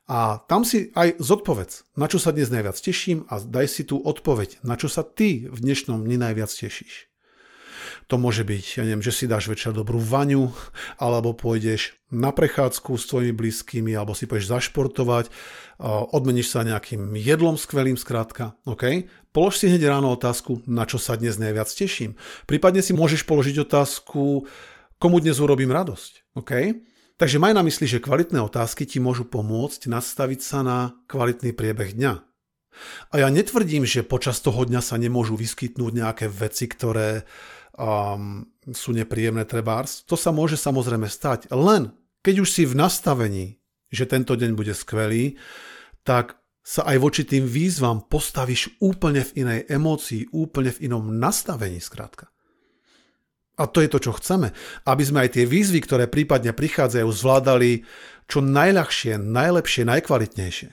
A 0.05 0.37
tam 0.45 0.61
si 0.61 0.93
aj 0.93 1.17
zodpovedz, 1.17 1.97
na 1.97 2.05
čo 2.05 2.21
sa 2.21 2.29
dnes 2.29 2.53
najviac 2.53 2.77
teším 2.77 3.25
a 3.25 3.41
daj 3.41 3.65
si 3.65 3.81
tú 3.89 3.97
odpoveď, 3.97 4.61
na 4.61 4.77
čo 4.77 4.85
sa 4.85 5.01
ty 5.01 5.49
v 5.49 5.57
dnešnom 5.57 6.05
dni 6.05 6.21
najviac 6.21 6.53
tešíš. 6.53 7.09
To 8.13 8.21
môže 8.21 8.45
byť, 8.45 8.77
ja 8.77 8.83
neviem, 8.85 9.01
že 9.01 9.09
si 9.09 9.25
dáš 9.25 9.49
večer 9.49 9.73
dobrú 9.73 9.97
vaňu, 9.97 10.53
alebo 11.01 11.33
pôjdeš 11.33 11.97
na 12.13 12.29
prechádzku 12.29 12.93
s 13.01 13.09
tvojimi 13.09 13.33
blízkymi, 13.33 13.97
alebo 13.97 14.13
si 14.13 14.29
pôjdeš 14.29 14.53
zašportovať, 14.53 15.33
odmeníš 16.13 16.53
sa 16.53 16.61
nejakým 16.61 17.17
jedlom 17.17 17.57
skvelým 17.57 17.97
skrátka. 17.97 18.53
OK? 18.69 19.09
Polož 19.33 19.57
si 19.57 19.73
hneď 19.73 19.89
ráno 19.89 20.13
otázku, 20.13 20.61
na 20.69 20.85
čo 20.85 21.01
sa 21.01 21.17
dnes 21.17 21.41
najviac 21.41 21.65
teším. 21.65 22.13
Prípadne 22.45 22.85
si 22.85 22.93
môžeš 22.93 23.25
položiť 23.25 23.65
otázku, 23.65 24.45
komu 24.99 25.19
dnes 25.19 25.37
urobím 25.39 25.71
radosť. 25.71 26.35
OK? 26.39 26.51
Takže 27.15 27.39
maj 27.39 27.55
na 27.55 27.63
mysli, 27.63 27.87
že 27.87 28.03
kvalitné 28.03 28.43
otázky 28.43 28.83
ti 28.83 28.99
môžu 28.99 29.23
pomôcť 29.23 29.87
nastaviť 29.87 30.39
sa 30.43 30.59
na 30.67 30.79
kvalitný 31.07 31.55
priebeh 31.55 31.95
dňa. 31.95 32.13
A 33.11 33.23
ja 33.23 33.31
netvrdím, 33.31 33.87
že 33.87 34.03
počas 34.03 34.43
toho 34.43 34.67
dňa 34.67 34.83
sa 34.83 34.99
nemôžu 34.99 35.39
vyskytnúť 35.39 35.91
nejaké 35.95 36.27
veci, 36.27 36.67
ktoré 36.67 37.23
um, 37.79 38.43
sú 38.67 38.91
nepríjemné 38.91 39.47
trebárs. 39.47 40.03
To 40.11 40.19
sa 40.19 40.35
môže 40.35 40.59
samozrejme 40.59 41.07
stať. 41.07 41.47
Len 41.55 41.95
keď 42.19 42.43
už 42.43 42.49
si 42.51 42.67
v 42.67 42.75
nastavení, 42.75 43.63
že 43.95 44.09
tento 44.09 44.35
deň 44.35 44.51
bude 44.59 44.75
skvelý, 44.75 45.39
tak 46.03 46.35
sa 46.65 46.83
aj 46.83 46.97
voči 46.97 47.23
tým 47.23 47.45
výzvam 47.45 48.03
postavíš 48.03 48.81
úplne 48.81 49.21
v 49.21 49.45
inej 49.45 49.59
emócii, 49.69 50.33
úplne 50.33 50.73
v 50.73 50.89
inom 50.91 51.15
nastavení 51.15 51.77
skrátka. 51.77 52.33
A 53.55 53.71
to 53.71 53.79
je 53.79 53.89
to, 53.89 53.99
čo 54.03 54.11
chceme. 54.19 54.51
Aby 54.83 55.03
sme 55.07 55.23
aj 55.23 55.39
tie 55.39 55.45
výzvy, 55.47 55.79
ktoré 55.83 56.11
prípadne 56.11 56.51
prichádzajú, 56.51 57.07
zvládali 57.07 57.87
čo 58.27 58.43
najľahšie, 58.43 59.15
najlepšie, 59.21 59.83
najkvalitnejšie 59.87 60.69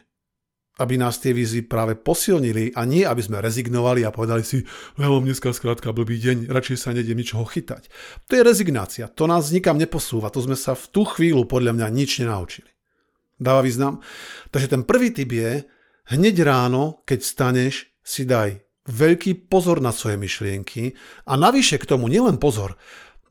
aby 0.81 0.97
nás 0.97 1.21
tie 1.21 1.37
výzvy 1.37 1.69
práve 1.69 2.01
posilnili 2.01 2.73
a 2.73 2.89
nie, 2.89 3.05
aby 3.05 3.21
sme 3.21 3.45
rezignovali 3.45 4.09
a 4.09 4.15
povedali 4.15 4.41
si, 4.41 4.65
ja 4.97 5.07
mám 5.07 5.23
dneska 5.23 5.53
skrátka 5.53 5.93
blbý 5.93 6.17
deň, 6.17 6.37
radšej 6.49 6.79
sa 6.81 6.97
nedem 6.97 7.15
ničoho 7.15 7.45
chytať. 7.45 7.93
To 8.27 8.33
je 8.35 8.43
rezignácia, 8.43 9.07
to 9.13 9.29
nás 9.29 9.53
nikam 9.53 9.77
neposúva, 9.77 10.33
to 10.33 10.41
sme 10.41 10.57
sa 10.57 10.73
v 10.73 10.85
tú 10.89 11.05
chvíľu 11.05 11.45
podľa 11.45 11.77
mňa 11.77 11.87
nič 11.93 12.25
nenaučili. 12.25 12.73
Dáva 13.37 13.61
význam? 13.61 14.01
Takže 14.49 14.73
ten 14.73 14.83
prvý 14.89 15.13
typ 15.13 15.29
je, 15.29 15.69
hneď 16.09 16.41
ráno, 16.41 17.05
keď 17.05 17.21
staneš, 17.21 17.93
si 18.03 18.27
daj 18.27 18.59
veľký 18.87 19.47
pozor 19.47 19.79
na 19.79 19.95
svoje 19.95 20.19
myšlienky 20.19 20.99
a 21.27 21.39
navyše 21.39 21.79
k 21.79 21.89
tomu 21.89 22.11
nielen 22.11 22.39
pozor, 22.39 22.75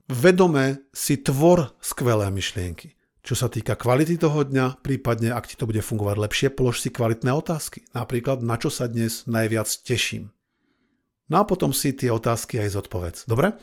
vedome 0.08 0.88
si 0.96 1.20
tvor 1.20 1.76
skvelé 1.84 2.32
myšlienky. 2.32 2.96
Čo 3.22 3.38
sa 3.38 3.48
týka 3.54 3.78
kvality 3.78 4.18
toho 4.18 4.42
dňa, 4.42 4.82
prípadne 4.82 5.30
ak 5.30 5.46
ti 5.46 5.54
to 5.54 5.70
bude 5.70 5.86
fungovať 5.86 6.18
lepšie, 6.18 6.48
polož 6.50 6.82
si 6.82 6.90
kvalitné 6.90 7.30
otázky. 7.30 7.86
Napríklad, 7.94 8.42
na 8.42 8.58
čo 8.58 8.74
sa 8.74 8.90
dnes 8.90 9.30
najviac 9.30 9.70
teším. 9.86 10.34
No 11.30 11.46
a 11.46 11.48
potom 11.48 11.70
si 11.70 11.94
tie 11.94 12.10
otázky 12.10 12.58
aj 12.58 12.82
zodpovedz. 12.82 13.30
Dobre? 13.30 13.56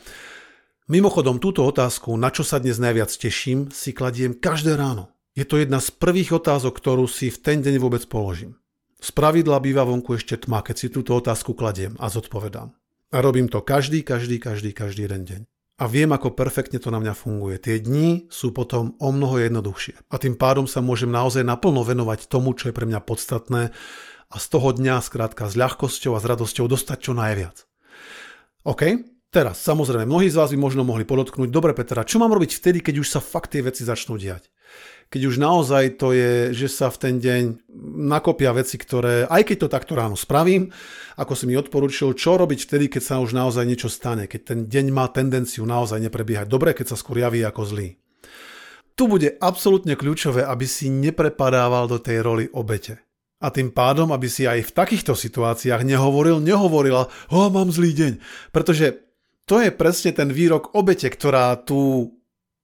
Mimochodom, 0.88 1.42
túto 1.42 1.66
otázku, 1.68 2.16
na 2.16 2.32
čo 2.32 2.46
sa 2.46 2.62
dnes 2.62 2.80
najviac 2.80 3.12
teším, 3.12 3.68
si 3.74 3.92
kladiem 3.92 4.32
každé 4.32 4.78
ráno. 4.78 5.12
Je 5.36 5.44
to 5.44 5.60
jedna 5.60 5.82
z 5.82 5.92
prvých 5.92 6.38
otázok, 6.38 6.78
ktorú 6.78 7.04
si 7.10 7.28
v 7.28 7.38
ten 7.42 7.58
deň 7.60 7.76
vôbec 7.82 8.06
položím. 8.08 8.56
Z 8.98 9.14
pravidla 9.14 9.62
býva 9.62 9.86
vonku 9.86 10.18
ešte 10.18 10.34
tma, 10.42 10.62
keď 10.62 10.76
si 10.76 10.86
túto 10.90 11.14
otázku 11.14 11.54
kladiem 11.54 11.94
a 12.02 12.10
zodpovedám. 12.10 12.74
A 13.14 13.16
robím 13.22 13.46
to 13.46 13.62
každý, 13.62 14.02
každý, 14.02 14.42
každý, 14.42 14.74
každý 14.74 15.06
jeden 15.06 15.24
deň 15.24 15.40
a 15.78 15.84
viem, 15.86 16.10
ako 16.10 16.34
perfektne 16.34 16.82
to 16.82 16.90
na 16.90 16.98
mňa 16.98 17.14
funguje. 17.14 17.54
Tie 17.62 17.78
dni 17.78 18.26
sú 18.34 18.50
potom 18.50 18.98
o 18.98 19.14
mnoho 19.14 19.38
jednoduchšie. 19.38 20.10
A 20.10 20.18
tým 20.18 20.34
pádom 20.34 20.66
sa 20.66 20.82
môžem 20.82 21.06
naozaj 21.06 21.46
naplno 21.46 21.86
venovať 21.86 22.26
tomu, 22.26 22.50
čo 22.58 22.68
je 22.68 22.74
pre 22.74 22.82
mňa 22.82 22.98
podstatné 23.06 23.70
a 24.28 24.36
z 24.36 24.46
toho 24.50 24.74
dňa 24.74 24.98
skrátka 24.98 25.46
s 25.46 25.54
ľahkosťou 25.54 26.18
a 26.18 26.20
s 26.20 26.26
radosťou 26.26 26.66
dostať 26.66 26.98
čo 26.98 27.12
najviac. 27.14 27.56
OK? 28.66 28.82
Teraz, 29.30 29.62
samozrejme, 29.62 30.08
mnohí 30.08 30.26
z 30.26 30.40
vás 30.40 30.50
by 30.50 30.58
možno 30.58 30.82
mohli 30.82 31.06
podotknúť, 31.06 31.52
dobre 31.52 31.76
Petra, 31.76 32.02
čo 32.02 32.18
mám 32.18 32.32
robiť 32.32 32.58
vtedy, 32.58 32.82
keď 32.82 32.94
už 33.04 33.08
sa 33.12 33.20
fakt 33.22 33.54
tie 33.54 33.62
veci 33.62 33.86
začnú 33.86 34.18
diať? 34.18 34.50
Keď 35.08 35.22
už 35.24 35.36
naozaj 35.40 35.96
to 35.96 36.12
je, 36.12 36.52
že 36.52 36.68
sa 36.68 36.92
v 36.92 37.00
ten 37.00 37.14
deň 37.16 37.42
nakopia 38.12 38.52
veci, 38.52 38.76
ktoré, 38.76 39.24
aj 39.24 39.42
keď 39.48 39.56
to 39.64 39.68
takto 39.72 39.92
ráno 39.96 40.20
spravím, 40.20 40.68
ako 41.16 41.32
si 41.32 41.48
mi 41.48 41.56
odporúčil, 41.56 42.12
čo 42.12 42.36
robiť 42.36 42.68
vtedy, 42.68 42.86
keď 42.92 43.02
sa 43.02 43.14
už 43.24 43.32
naozaj 43.32 43.64
niečo 43.64 43.88
stane, 43.88 44.28
keď 44.28 44.40
ten 44.44 44.60
deň 44.68 44.86
má 44.92 45.08
tendenciu 45.08 45.64
naozaj 45.64 45.96
neprebiehať 46.04 46.46
dobre, 46.46 46.76
keď 46.76 46.92
sa 46.92 47.00
skôr 47.00 47.24
javí 47.24 47.40
ako 47.40 47.64
zlý. 47.64 47.88
Tu 48.98 49.08
bude 49.08 49.38
absolútne 49.40 49.96
kľúčové, 49.96 50.44
aby 50.44 50.66
si 50.68 50.92
neprepadával 50.92 51.88
do 51.88 51.96
tej 52.02 52.18
roli 52.20 52.44
obete. 52.52 53.00
A 53.38 53.54
tým 53.54 53.70
pádom, 53.70 54.10
aby 54.10 54.26
si 54.26 54.44
aj 54.44 54.66
v 54.66 54.74
takýchto 54.74 55.14
situáciách 55.14 55.86
nehovoril, 55.86 56.42
nehovorila, 56.42 57.06
o, 57.30 57.46
mám 57.48 57.70
zlý 57.70 57.94
deň. 57.94 58.12
Pretože 58.50 59.08
to 59.46 59.62
je 59.62 59.70
presne 59.70 60.10
ten 60.10 60.34
výrok 60.34 60.74
obete, 60.74 61.06
ktorá 61.06 61.54
tú 61.54 62.10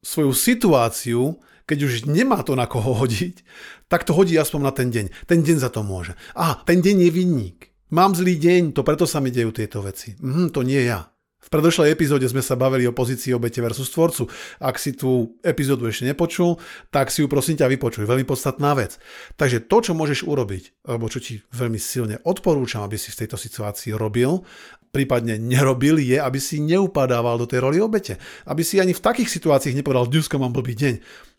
svoju 0.02 0.34
situáciu 0.34 1.38
keď 1.64 1.78
už 1.84 1.92
nemá 2.08 2.40
to 2.44 2.56
na 2.56 2.68
koho 2.68 2.92
hodiť, 2.96 3.44
tak 3.88 4.04
to 4.04 4.12
hodí 4.12 4.36
aspoň 4.36 4.60
na 4.60 4.72
ten 4.72 4.88
deň. 4.92 5.06
Ten 5.24 5.40
deň 5.40 5.56
za 5.60 5.70
to 5.72 5.80
môže. 5.84 6.12
A 6.36 6.60
ten 6.64 6.84
deň 6.84 7.08
je 7.08 7.10
vinník. 7.10 7.58
Mám 7.92 8.16
zlý 8.16 8.36
deň, 8.40 8.72
to 8.72 8.82
preto 8.82 9.04
sa 9.04 9.20
mi 9.20 9.30
dejú 9.30 9.52
tieto 9.52 9.84
veci. 9.84 10.16
Mhm, 10.18 10.50
to 10.50 10.64
nie 10.64 10.82
ja. 10.82 11.14
V 11.44 11.52
predošlej 11.52 11.92
epizóde 11.92 12.24
sme 12.24 12.40
sa 12.40 12.56
bavili 12.56 12.88
o 12.88 12.96
pozícii 12.96 13.36
obete 13.36 13.60
versus 13.60 13.92
tvorcu. 13.92 14.24
Ak 14.64 14.80
si 14.80 14.96
tú 14.96 15.36
epizódu 15.44 15.84
ešte 15.84 16.08
nepočul, 16.08 16.56
tak 16.88 17.12
si 17.12 17.20
ju 17.20 17.28
prosím 17.28 17.60
ťa 17.60 17.68
vypočuj. 17.68 18.08
Veľmi 18.08 18.24
podstatná 18.24 18.72
vec. 18.72 18.96
Takže 19.36 19.68
to, 19.68 19.84
čo 19.84 19.92
môžeš 19.92 20.24
urobiť, 20.24 20.88
alebo 20.88 21.12
čo 21.12 21.20
ti 21.20 21.44
veľmi 21.52 21.76
silne 21.76 22.16
odporúčam, 22.24 22.80
aby 22.80 22.96
si 22.96 23.12
v 23.12 23.20
tejto 23.20 23.36
situácii 23.36 23.92
robil, 23.92 24.40
prípadne 24.88 25.36
nerobil, 25.36 26.00
je, 26.00 26.16
aby 26.16 26.40
si 26.40 26.64
neupadával 26.64 27.36
do 27.36 27.44
tej 27.44 27.60
roli 27.60 27.76
obete. 27.76 28.16
Aby 28.48 28.64
si 28.64 28.80
ani 28.80 28.96
v 28.96 29.04
takých 29.04 29.28
situáciách 29.28 29.76
nepovedal, 29.76 30.08
dneska 30.08 30.40
mám 30.40 30.56
blbý 30.56 30.72
deň. 30.72 30.94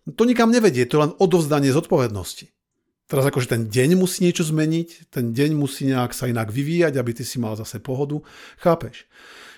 To 0.06 0.24
nikam 0.30 0.54
nevedie, 0.54 0.86
to 0.86 0.98
je 0.98 1.04
len 1.10 1.14
odovzdanie 1.18 1.74
zodpovednosti. 1.74 2.54
Teraz 3.06 3.26
akože 3.26 3.54
ten 3.54 3.62
deň 3.70 4.02
musí 4.02 4.26
niečo 4.26 4.46
zmeniť, 4.46 5.14
ten 5.14 5.34
deň 5.34 5.54
musí 5.54 5.86
nejak 5.90 6.14
sa 6.14 6.26
inak 6.26 6.50
vyvíjať, 6.50 6.98
aby 6.98 7.12
ty 7.14 7.22
si 7.22 7.38
mal 7.38 7.54
zase 7.54 7.78
pohodu. 7.78 8.22
Chápeš? 8.58 9.06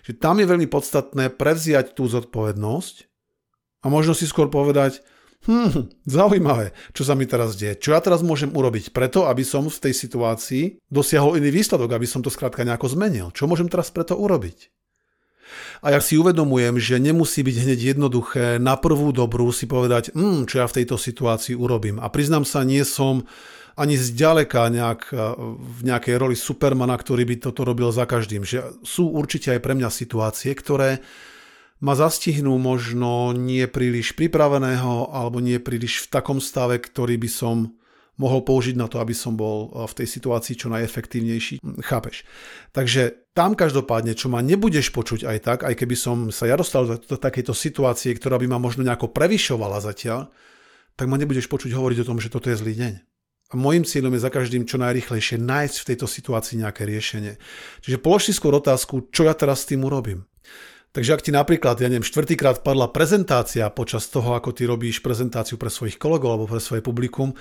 Že 0.04 0.20
tam 0.20 0.40
je 0.40 0.48
veľmi 0.48 0.68
podstatné 0.68 1.32
prevziať 1.32 1.96
tú 1.96 2.08
zodpovednosť 2.12 3.08
a 3.84 3.92
možno 3.92 4.12
si 4.16 4.28
skôr 4.28 4.52
povedať, 4.52 5.04
Hm, 5.46 5.94
zaujímavé, 6.04 6.74
čo 6.92 7.06
sa 7.06 7.14
mi 7.14 7.30
teraz 7.30 7.54
deje. 7.56 7.78
Čo 7.78 7.94
ja 7.94 8.02
teraz 8.02 8.26
môžem 8.26 8.50
urobiť 8.52 8.92
preto, 8.92 9.30
aby 9.30 9.46
som 9.46 9.70
v 9.70 9.80
tej 9.80 9.94
situácii 9.94 10.82
dosiahol 10.90 11.38
iný 11.38 11.54
výsledok, 11.54 11.94
aby 11.94 12.10
som 12.10 12.26
to 12.26 12.34
skrátka 12.34 12.66
nejako 12.66 12.92
zmenil. 12.92 13.30
Čo 13.32 13.46
môžem 13.46 13.70
teraz 13.70 13.94
preto 13.94 14.18
urobiť? 14.18 14.74
A 15.82 15.94
ja 15.94 16.00
si 16.02 16.18
uvedomujem, 16.18 16.82
že 16.82 16.98
nemusí 16.98 17.46
byť 17.46 17.58
hneď 17.64 17.80
jednoduché 17.96 18.46
na 18.58 18.76
prvú 18.76 19.14
dobrú 19.14 19.50
si 19.54 19.70
povedať, 19.70 20.12
hm, 20.14 20.50
čo 20.50 20.62
ja 20.62 20.68
v 20.68 20.84
tejto 20.84 20.98
situácii 20.98 21.54
urobím. 21.54 22.02
A 22.02 22.10
priznám 22.10 22.44
sa, 22.44 22.66
nie 22.66 22.82
som 22.82 23.24
ani 23.78 23.94
zďaleka 23.94 24.74
nejak, 24.74 25.02
v 25.54 25.80
nejakej 25.86 26.16
roli 26.18 26.34
supermana, 26.34 26.98
ktorý 26.98 27.30
by 27.30 27.36
toto 27.38 27.62
robil 27.62 27.94
za 27.94 28.10
každým. 28.10 28.42
Že 28.42 28.82
sú 28.82 29.14
určite 29.14 29.54
aj 29.54 29.62
pre 29.62 29.78
mňa 29.78 29.94
situácie, 29.94 30.50
ktoré 30.58 31.06
ma 31.78 31.94
zastihnú 31.94 32.58
možno 32.58 33.38
nie 33.38 33.70
príliš 33.70 34.18
pripraveného 34.18 35.14
alebo 35.14 35.38
nie 35.38 35.62
príliš 35.62 36.10
v 36.10 36.18
takom 36.18 36.42
stave, 36.42 36.82
ktorý 36.82 37.22
by 37.22 37.30
som 37.30 37.78
mohol 38.18 38.42
použiť 38.42 38.76
na 38.78 38.90
to, 38.90 38.98
aby 38.98 39.14
som 39.14 39.38
bol 39.38 39.70
v 39.74 39.94
tej 39.94 40.08
situácii 40.10 40.58
čo 40.58 40.68
najefektívnejší. 40.74 41.62
Chápeš? 41.86 42.26
Takže 42.74 43.30
tam 43.38 43.54
každopádne, 43.54 44.18
čo 44.18 44.34
ma 44.34 44.42
nebudeš 44.42 44.90
počuť 44.90 45.30
aj 45.30 45.38
tak, 45.46 45.60
aj 45.62 45.74
keby 45.78 45.94
som 45.94 46.18
sa 46.34 46.50
ja 46.50 46.58
dostal 46.58 46.90
do, 46.90 46.98
do 46.98 47.18
takejto 47.18 47.54
situácie, 47.54 48.18
ktorá 48.18 48.42
by 48.42 48.50
ma 48.50 48.58
možno 48.58 48.82
nejako 48.82 49.14
prevyšovala 49.14 49.78
zatiaľ, 49.82 50.34
tak 50.98 51.06
ma 51.06 51.22
nebudeš 51.22 51.46
počuť 51.46 51.78
hovoriť 51.78 52.02
o 52.02 52.08
tom, 52.10 52.18
že 52.18 52.34
toto 52.34 52.50
je 52.50 52.58
zlý 52.58 52.74
deň. 52.74 52.94
A 53.48 53.56
môjim 53.56 53.88
cieľom 53.88 54.12
je 54.12 54.26
za 54.26 54.34
každým 54.34 54.68
čo 54.68 54.76
najrychlejšie 54.76 55.40
nájsť 55.40 55.76
v 55.80 55.88
tejto 55.94 56.08
situácii 56.10 56.60
nejaké 56.60 56.84
riešenie. 56.84 57.40
Čiže 57.80 58.02
polož 58.02 58.28
si 58.28 58.34
skôr 58.36 58.52
otázku, 58.58 59.08
čo 59.14 59.24
ja 59.24 59.32
teraz 59.32 59.64
s 59.64 59.72
tým 59.72 59.88
urobím. 59.88 60.28
Takže 60.92 61.14
ak 61.14 61.24
ti 61.24 61.32
napríklad, 61.32 61.78
ja 61.80 61.88
neviem, 61.88 62.04
štvrtýkrát 62.04 62.66
padla 62.66 62.90
prezentácia 62.90 63.70
počas 63.70 64.10
toho, 64.10 64.34
ako 64.34 64.52
ty 64.52 64.66
robíš 64.66 65.00
prezentáciu 65.00 65.56
pre 65.56 65.70
svojich 65.70 65.96
kolegov 66.02 66.34
alebo 66.34 66.50
pre 66.50 66.58
svoje 66.58 66.82
publikum, 66.82 67.38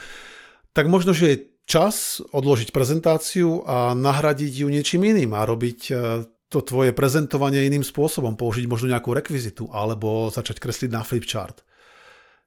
tak 0.76 0.92
možno, 0.92 1.16
že 1.16 1.26
je 1.32 1.42
čas 1.64 2.20
odložiť 2.20 2.68
prezentáciu 2.68 3.64
a 3.64 3.96
nahradiť 3.96 4.52
ju 4.60 4.68
niečím 4.68 5.08
iným 5.08 5.32
a 5.32 5.48
robiť 5.48 5.80
e, 5.88 5.92
to 6.52 6.60
tvoje 6.60 6.92
prezentovanie 6.92 7.64
iným 7.64 7.80
spôsobom, 7.80 8.36
použiť 8.36 8.68
možno 8.68 8.92
nejakú 8.92 9.16
rekvizitu 9.16 9.72
alebo 9.72 10.28
začať 10.28 10.60
kresliť 10.60 10.90
na 10.92 11.00
flipchart. 11.00 11.64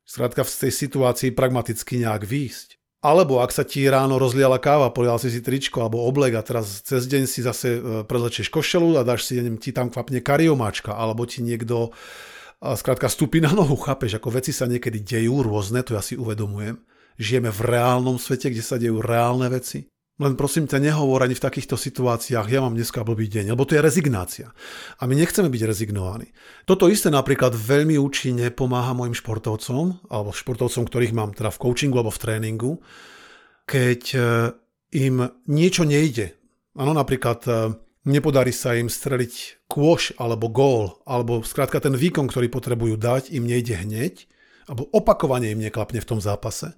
Skrátka 0.05 0.45
v 0.45 0.53
tej 0.53 0.71
situácii 0.71 1.33
pragmaticky 1.33 2.05
nejak 2.05 2.29
výjsť. 2.29 2.77
Alebo 2.99 3.39
ak 3.39 3.55
sa 3.55 3.63
ti 3.63 3.87
ráno 3.87 4.19
rozliala 4.19 4.59
káva, 4.59 4.91
polial 4.91 5.17
si 5.17 5.31
si 5.31 5.39
tričko 5.39 5.81
alebo 5.81 6.03
oblek 6.03 6.35
a 6.35 6.43
teraz 6.43 6.83
cez 6.85 7.09
deň 7.09 7.23
si 7.25 7.41
zase 7.41 7.67
e, 7.75 7.79
prezlečieš 8.05 8.53
košelu 8.53 9.01
a 9.01 9.07
dáš 9.07 9.25
si, 9.25 9.41
neviem, 9.41 9.57
ti 9.57 9.73
tam 9.73 9.89
kvapne 9.89 10.21
kariomáčka, 10.21 10.93
alebo 10.93 11.25
ti 11.25 11.41
niekto 11.41 11.89
skrátka 12.59 13.07
stúpi 13.07 13.39
na 13.39 13.55
nohu, 13.55 13.79
chápeš, 13.79 14.19
ako 14.19 14.35
veci 14.35 14.51
sa 14.51 14.67
niekedy 14.67 14.99
dejú 14.99 15.39
rôzne, 15.39 15.79
to 15.81 15.95
ja 15.95 16.03
si 16.03 16.19
uvedomujem. 16.19 16.75
Žijeme 17.19 17.51
v 17.51 17.61
reálnom 17.75 18.15
svete, 18.15 18.47
kde 18.47 18.63
sa 18.63 18.79
dejú 18.79 19.03
reálne 19.03 19.51
veci. 19.51 19.91
Len 20.19 20.35
prosím 20.35 20.67
ťa, 20.67 20.83
nehovor 20.83 21.23
ani 21.23 21.31
v 21.35 21.45
takýchto 21.47 21.79
situáciách, 21.79 22.51
ja 22.51 22.59
mám 22.59 22.75
dneska 22.75 23.07
blbý 23.07 23.31
deň, 23.31 23.55
lebo 23.55 23.63
to 23.63 23.79
je 23.79 23.83
rezignácia. 23.83 24.51
A 24.99 25.07
my 25.07 25.15
nechceme 25.15 25.47
byť 25.47 25.63
rezignovaní. 25.63 26.31
Toto 26.67 26.91
isté 26.91 27.07
napríklad 27.07 27.55
veľmi 27.55 27.95
účinne 27.95 28.51
pomáha 28.51 28.91
mojim 28.91 29.15
športovcom, 29.15 30.11
alebo 30.11 30.35
športovcom, 30.35 30.83
ktorých 30.87 31.15
mám 31.15 31.31
teda 31.31 31.55
v 31.55 31.61
coachingu 31.63 32.03
alebo 32.03 32.11
v 32.11 32.23
tréningu, 32.23 32.71
keď 33.63 34.01
e, 34.11 34.19
im 34.99 35.15
niečo 35.47 35.87
nejde. 35.87 36.35
Áno, 36.75 36.91
napríklad 36.91 37.39
e, 37.47 37.51
nepodarí 38.11 38.51
sa 38.51 38.75
im 38.75 38.91
streliť 38.91 39.67
kôš 39.71 40.19
alebo 40.19 40.51
gól, 40.51 40.99
alebo 41.07 41.47
skrátka 41.47 41.79
ten 41.79 41.95
výkon, 41.95 42.27
ktorý 42.27 42.51
potrebujú 42.51 42.99
dať, 42.99 43.31
im 43.31 43.47
nejde 43.47 43.87
hneď, 43.87 44.27
alebo 44.67 44.83
opakovane 44.91 45.47
im 45.47 45.63
neklapne 45.63 46.03
v 46.03 46.09
tom 46.11 46.19
zápase 46.19 46.75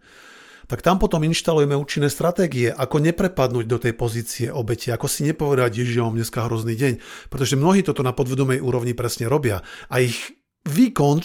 tak 0.72 0.80
tam 0.80 1.04
potom 1.04 1.28
inštalujeme 1.28 1.76
účinné 1.76 2.08
stratégie, 2.08 2.72
ako 2.72 3.04
neprepadnúť 3.04 3.68
do 3.68 3.76
tej 3.76 3.92
pozície 3.92 4.48
obete, 4.48 4.96
ako 4.96 5.12
si 5.12 5.28
nepovedať, 5.28 5.84
že 5.84 6.00
mám 6.00 6.16
dneska 6.16 6.48
hrozný 6.48 6.80
deň, 6.80 6.94
pretože 7.28 7.60
mnohí 7.60 7.84
toto 7.84 8.00
na 8.08 8.16
podvedomej 8.16 8.64
úrovni 8.64 8.96
presne 8.96 9.28
robia 9.28 9.60
a 9.92 10.00
ich 10.00 10.32
výkon 10.64 11.20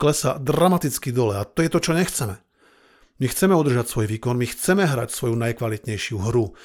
klesá 0.00 0.40
dramaticky 0.40 1.12
dole 1.12 1.36
a 1.36 1.44
to 1.44 1.60
je 1.60 1.68
to, 1.68 1.76
čo 1.76 1.92
nechceme. 1.92 2.40
My 3.20 3.26
chceme 3.28 3.52
udržať 3.52 3.84
svoj 3.92 4.06
výkon, 4.16 4.40
my 4.40 4.48
chceme 4.48 4.88
hrať 4.88 5.12
svoju 5.12 5.36
najkvalitnejšiu 5.36 6.16
hru. 6.16 6.56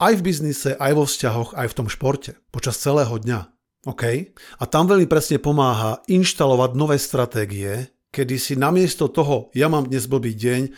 Aj 0.00 0.16
v 0.16 0.24
biznise, 0.24 0.72
aj 0.72 0.92
vo 0.96 1.04
vzťahoch, 1.04 1.52
aj 1.52 1.68
v 1.68 1.76
tom 1.76 1.92
športe. 1.92 2.40
Počas 2.48 2.80
celého 2.80 3.12
dňa. 3.12 3.52
OK? 3.92 4.32
A 4.56 4.64
tam 4.64 4.88
veľmi 4.88 5.04
presne 5.04 5.36
pomáha 5.36 6.00
inštalovať 6.08 6.70
nové 6.72 6.96
stratégie, 6.96 7.92
kedy 8.08 8.40
si 8.40 8.54
namiesto 8.56 9.12
toho, 9.12 9.52
ja 9.52 9.68
mám 9.68 9.84
dnes 9.84 10.08
blbý 10.08 10.32
deň, 10.32 10.72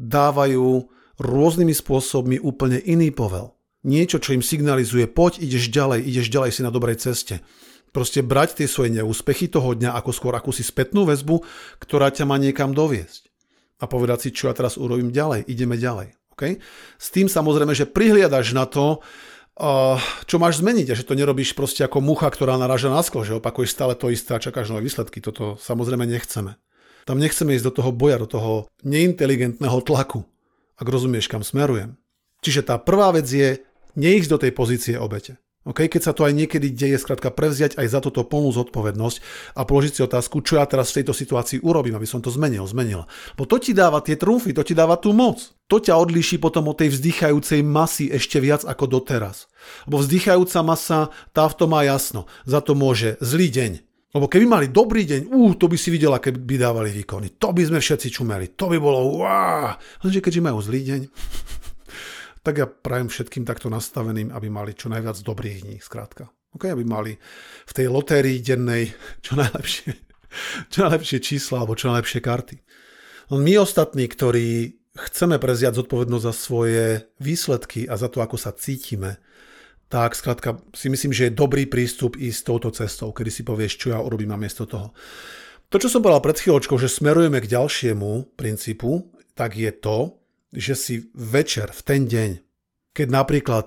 dávajú 0.00 0.88
rôznymi 1.20 1.76
spôsobmi 1.76 2.40
úplne 2.40 2.80
iný 2.80 3.12
povel. 3.12 3.52
Niečo, 3.84 4.20
čo 4.20 4.32
im 4.32 4.44
signalizuje, 4.44 5.04
poď, 5.08 5.44
ideš 5.44 5.68
ďalej, 5.68 6.00
ideš 6.04 6.26
ďalej, 6.32 6.50
si 6.56 6.60
na 6.64 6.72
dobrej 6.72 7.00
ceste. 7.00 7.44
Proste 7.92 8.24
brať 8.24 8.62
tie 8.62 8.66
svoje 8.68 8.92
neúspechy 8.96 9.52
toho 9.52 9.76
dňa 9.76 9.96
ako 10.00 10.10
skôr 10.16 10.32
akúsi 10.36 10.64
spätnú 10.64 11.04
väzbu, 11.04 11.44
ktorá 11.80 12.08
ťa 12.08 12.24
má 12.24 12.40
niekam 12.40 12.72
doviesť. 12.72 13.28
A 13.80 13.88
povedať 13.88 14.28
si, 14.28 14.36
čo 14.36 14.48
ja 14.48 14.54
teraz 14.56 14.76
urobím 14.76 15.12
ďalej, 15.12 15.48
ideme 15.48 15.76
ďalej. 15.76 16.12
Okay? 16.36 16.60
S 17.00 17.08
tým 17.12 17.28
samozrejme, 17.28 17.72
že 17.72 17.88
prihliadaš 17.88 18.52
na 18.52 18.64
to, 18.68 19.00
čo 20.24 20.36
máš 20.40 20.64
zmeniť 20.64 20.92
a 20.92 20.96
že 20.96 21.04
to 21.04 21.12
nerobíš 21.12 21.52
proste 21.52 21.84
ako 21.84 22.00
mucha, 22.00 22.28
ktorá 22.32 22.56
naraža 22.56 22.88
na 22.88 23.04
sklo, 23.04 23.24
že 23.24 23.36
opakuješ 23.36 23.76
stále 23.76 23.92
to 23.92 24.08
isté 24.08 24.32
a 24.32 24.40
čakáš 24.40 24.72
nové 24.72 24.88
výsledky. 24.88 25.20
Toto 25.20 25.60
samozrejme 25.60 26.08
nechceme. 26.08 26.56
Tam 27.10 27.18
nechceme 27.18 27.58
ísť 27.58 27.66
do 27.66 27.74
toho 27.82 27.90
boja, 27.90 28.22
do 28.22 28.30
toho 28.30 28.70
neinteligentného 28.86 29.82
tlaku, 29.82 30.22
ak 30.78 30.86
rozumieš, 30.86 31.26
kam 31.26 31.42
smerujem. 31.42 31.98
Čiže 32.38 32.70
tá 32.70 32.78
prvá 32.78 33.10
vec 33.10 33.26
je 33.26 33.58
neísť 33.98 34.30
do 34.30 34.38
tej 34.38 34.54
pozície 34.54 34.94
obete. 34.94 35.34
Okay? 35.66 35.90
Keď 35.90 36.06
sa 36.06 36.14
to 36.14 36.22
aj 36.22 36.38
niekedy 36.38 36.70
deje, 36.70 37.02
skrátka 37.02 37.34
prevziať 37.34 37.74
aj 37.82 37.86
za 37.90 37.98
toto 37.98 38.22
plnú 38.22 38.54
zodpovednosť 38.54 39.18
a 39.58 39.66
položiť 39.66 39.92
si 39.98 40.00
otázku, 40.06 40.38
čo 40.46 40.62
ja 40.62 40.70
teraz 40.70 40.94
v 40.94 41.02
tejto 41.02 41.10
situácii 41.10 41.58
urobím, 41.66 41.98
aby 41.98 42.06
som 42.06 42.22
to 42.22 42.30
zmenil, 42.30 42.62
zmenila. 42.70 43.10
Bo 43.34 43.42
to 43.42 43.58
ti 43.58 43.74
dáva 43.74 43.98
tie 44.06 44.14
trúfy, 44.14 44.54
to 44.54 44.62
ti 44.62 44.78
dáva 44.78 44.94
tú 44.94 45.10
moc. 45.10 45.50
To 45.66 45.82
ťa 45.82 45.98
odlíši 45.98 46.38
potom 46.38 46.70
od 46.70 46.78
tej 46.78 46.94
vzdychajúcej 46.94 47.66
masy 47.66 48.06
ešte 48.06 48.38
viac 48.38 48.62
ako 48.62 48.86
doteraz. 48.86 49.50
Lebo 49.90 49.98
vzdychajúca 49.98 50.62
masa, 50.62 51.10
tá 51.34 51.50
v 51.50 51.58
tom 51.58 51.74
má 51.74 51.82
jasno. 51.82 52.30
Za 52.46 52.62
to 52.62 52.78
môže 52.78 53.18
zlý 53.18 53.50
deň, 53.50 53.89
lebo 54.10 54.26
keby 54.26 54.46
mali 54.46 54.66
dobrý 54.74 55.06
deň, 55.06 55.30
uh, 55.30 55.54
to 55.54 55.70
by 55.70 55.78
si 55.78 55.94
videla, 55.94 56.18
keby 56.18 56.58
dávali 56.58 56.90
výkony. 56.90 57.38
To 57.38 57.54
by 57.54 57.62
sme 57.62 57.78
všetci 57.78 58.10
čumeli. 58.10 58.58
To 58.58 58.66
by 58.66 58.78
bolo 58.82 59.22
wow. 59.22 59.78
Lenže 60.02 60.18
keďže 60.18 60.42
majú 60.42 60.58
zlý 60.58 60.80
deň, 60.82 61.00
tak 62.46 62.54
ja 62.58 62.66
prajem 62.66 63.06
všetkým 63.06 63.46
takto 63.46 63.70
nastaveným, 63.70 64.34
aby 64.34 64.50
mali 64.50 64.74
čo 64.74 64.90
najviac 64.90 65.14
dobrých 65.22 65.56
dní, 65.62 65.76
skrátka. 65.78 66.26
Okay, 66.50 66.74
aby 66.74 66.82
mali 66.82 67.14
v 67.62 67.72
tej 67.72 67.86
lotérii 67.86 68.42
dennej 68.42 68.90
čo 69.22 69.38
najlepšie, 69.38 69.90
čo 70.74 70.78
najlepšie 70.90 71.18
čísla 71.22 71.62
alebo 71.62 71.78
čo 71.78 71.94
najlepšie 71.94 72.18
karty. 72.18 72.56
My 73.30 73.62
ostatní, 73.62 74.10
ktorí 74.10 74.74
chceme 74.98 75.38
preziať 75.38 75.78
zodpovednosť 75.78 76.24
za 76.26 76.34
svoje 76.34 76.86
výsledky 77.22 77.86
a 77.86 77.94
za 77.94 78.10
to, 78.10 78.18
ako 78.18 78.34
sa 78.34 78.50
cítime, 78.50 79.22
tak 79.90 80.14
skrátka 80.14 80.62
si 80.70 80.86
myslím, 80.86 81.10
že 81.10 81.28
je 81.28 81.34
dobrý 81.34 81.66
prístup 81.66 82.14
ísť 82.14 82.40
touto 82.46 82.70
cestou, 82.70 83.10
kedy 83.10 83.30
si 83.34 83.42
povieš, 83.42 83.72
čo 83.74 83.86
ja 83.90 83.98
urobím 83.98 84.30
namiesto 84.30 84.62
toho. 84.62 84.94
To, 85.70 85.76
čo 85.82 85.90
som 85.90 85.98
povedal 85.98 86.22
pred 86.22 86.38
chvíľočkou, 86.38 86.78
že 86.78 86.86
smerujeme 86.86 87.42
k 87.42 87.50
ďalšiemu 87.50 88.38
princípu, 88.38 89.10
tak 89.34 89.58
je 89.58 89.70
to, 89.74 90.14
že 90.54 90.74
si 90.78 90.94
večer 91.14 91.74
v 91.74 91.80
ten 91.82 92.06
deň, 92.06 92.30
keď 92.94 93.08
napríklad, 93.10 93.66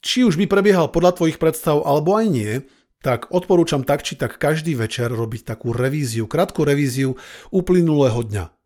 či 0.00 0.24
už 0.24 0.40
by 0.40 0.48
prebiehal 0.48 0.88
podľa 0.88 1.20
tvojich 1.20 1.36
predstav, 1.36 1.84
alebo 1.84 2.16
aj 2.16 2.26
nie, 2.28 2.52
tak 3.00 3.32
odporúčam 3.32 3.84
tak 3.84 4.04
či 4.04 4.16
tak 4.16 4.36
každý 4.36 4.76
večer 4.76 5.12
robiť 5.12 5.44
takú 5.44 5.72
revíziu, 5.72 6.28
krátku 6.28 6.64
revíziu 6.64 7.16
uplynulého 7.52 8.20
dňa. 8.20 8.59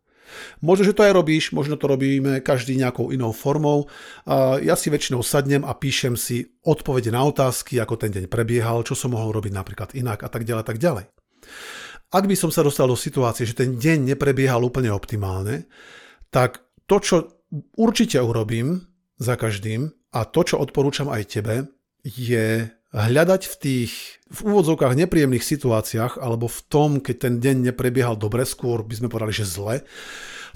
Možno, 0.59 0.87
že 0.87 0.95
to 0.97 1.05
aj 1.05 1.13
robíš, 1.13 1.53
možno 1.55 1.77
to 1.77 1.85
robíme 1.85 2.41
každý 2.41 2.75
nejakou 2.75 3.13
inou 3.13 3.31
formou. 3.31 3.87
Ja 4.61 4.73
si 4.73 4.89
väčšinou 4.89 5.21
sadnem 5.21 5.63
a 5.63 5.77
píšem 5.77 6.17
si 6.17 6.49
odpovede 6.65 7.13
na 7.13 7.23
otázky, 7.23 7.77
ako 7.77 7.95
ten 8.01 8.11
deň 8.11 8.25
prebiehal, 8.29 8.83
čo 8.83 8.97
som 8.97 9.13
mohol 9.13 9.33
robiť 9.35 9.53
napríklad 9.53 9.89
inak 9.93 10.25
a 10.25 10.29
tak 10.29 10.43
ďalej, 10.43 10.63
tak 10.65 10.77
ďalej. 10.81 11.05
Ak 12.13 12.25
by 12.29 12.35
som 12.37 12.53
sa 12.53 12.61
dostal 12.61 12.87
do 12.87 12.95
situácie, 12.95 13.45
že 13.49 13.57
ten 13.57 13.75
deň 13.75 14.15
neprebiehal 14.15 14.61
úplne 14.61 14.93
optimálne, 14.93 15.67
tak 16.29 16.61
to, 16.85 17.01
čo 17.01 17.15
určite 17.75 18.21
urobím 18.21 18.85
za 19.17 19.35
každým 19.35 19.89
a 20.15 20.23
to, 20.23 20.41
čo 20.43 20.61
odporúčam 20.61 21.07
aj 21.11 21.23
tebe, 21.27 21.55
je 22.05 22.69
hľadať 22.95 23.41
v 23.51 23.55
tých 23.59 23.91
v 24.31 24.39
úvodzovkách 24.47 24.95
nepríjemných 24.95 25.43
situáciách 25.43 26.17
alebo 26.17 26.47
v 26.47 26.59
tom, 26.71 26.89
keď 27.03 27.15
ten 27.19 27.35
deň 27.43 27.71
neprebiehal 27.71 28.15
dobre, 28.15 28.47
skôr 28.47 28.81
by 28.81 28.95
sme 28.95 29.11
povedali, 29.11 29.35
že 29.35 29.45
zle, 29.45 29.83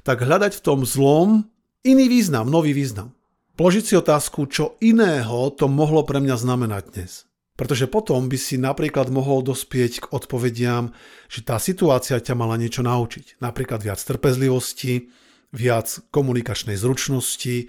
tak 0.01 0.23
hľadať 0.23 0.57
v 0.57 0.63
tom 0.63 0.87
zlom 0.87 1.45
iný 1.83 2.07
význam, 2.07 2.47
nový 2.47 2.71
význam. 2.71 3.13
Položiť 3.59 3.83
si 3.83 3.93
otázku, 3.99 4.47
čo 4.47 4.79
iného 4.79 5.51
to 5.51 5.67
mohlo 5.67 6.07
pre 6.07 6.23
mňa 6.23 6.35
znamenať 6.39 6.83
dnes. 6.95 7.11
Pretože 7.59 7.91
potom 7.91 8.31
by 8.31 8.39
si 8.39 8.55
napríklad 8.55 9.11
mohol 9.11 9.43
dospieť 9.43 10.07
k 10.07 10.09
odpovediam, 10.15 10.95
že 11.27 11.43
tá 11.43 11.59
situácia 11.59 12.15
ťa 12.15 12.39
mala 12.39 12.55
niečo 12.55 12.79
naučiť. 12.87 13.43
Napríklad 13.43 13.83
viac 13.83 13.99
trpezlivosti, 13.99 15.11
viac 15.51 15.91
komunikačnej 16.07 16.79
zručnosti 16.79 17.67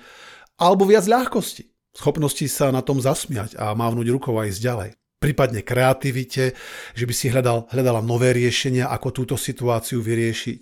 alebo 0.62 0.87
viac 0.87 1.11
ľahkosti. 1.11 1.69
Schopnosti 1.90 2.46
sa 2.46 2.70
na 2.70 2.81
tom 2.87 3.03
zasmiať 3.03 3.59
a 3.59 3.74
mávnuť 3.74 4.07
rukou 4.14 4.38
a 4.38 4.46
ísť 4.46 4.62
ďalej. 4.62 4.90
Prípadne 5.20 5.61
kreativite, 5.61 6.57
že 6.96 7.05
by 7.05 7.12
si 7.12 7.29
hľadal, 7.29 7.68
hľadala 7.68 8.00
nové 8.00 8.33
riešenia, 8.33 8.88
ako 8.88 9.09
túto 9.12 9.37
situáciu 9.37 10.00
vyriešiť. 10.00 10.61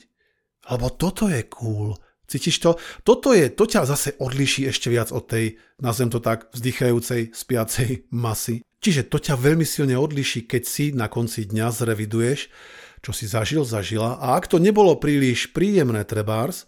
Lebo 0.75 0.91
toto 0.91 1.31
je 1.31 1.47
cool. 1.47 1.95
Cítiš 2.29 2.61
to? 2.61 2.77
Toto 3.07 3.33
je, 3.33 3.49
to 3.49 3.65
ťa 3.65 3.89
zase 3.89 4.19
odliší 4.21 4.69
ešte 4.69 4.93
viac 4.93 5.09
od 5.15 5.25
tej, 5.25 5.57
nazvem 5.81 6.13
to 6.13 6.21
tak, 6.21 6.53
vzdychajúcej, 6.53 7.33
spiacej 7.33 7.89
masy. 8.25 8.61
Čiže 8.79 9.09
to 9.09 9.23
ťa 9.23 9.39
veľmi 9.39 9.65
silne 9.65 9.97
odliší, 9.97 10.45
keď 10.45 10.63
si 10.67 10.85
na 10.93 11.09
konci 11.09 11.49
dňa 11.49 11.67
zreviduješ, 11.73 12.51
čo 12.99 13.11
si 13.15 13.31
zažil, 13.31 13.63
zažila 13.63 14.19
a 14.19 14.35
ak 14.35 14.51
to 14.51 14.59
nebolo 14.59 14.99
príliš 14.99 15.55
príjemné 15.55 16.03
trebárs, 16.03 16.67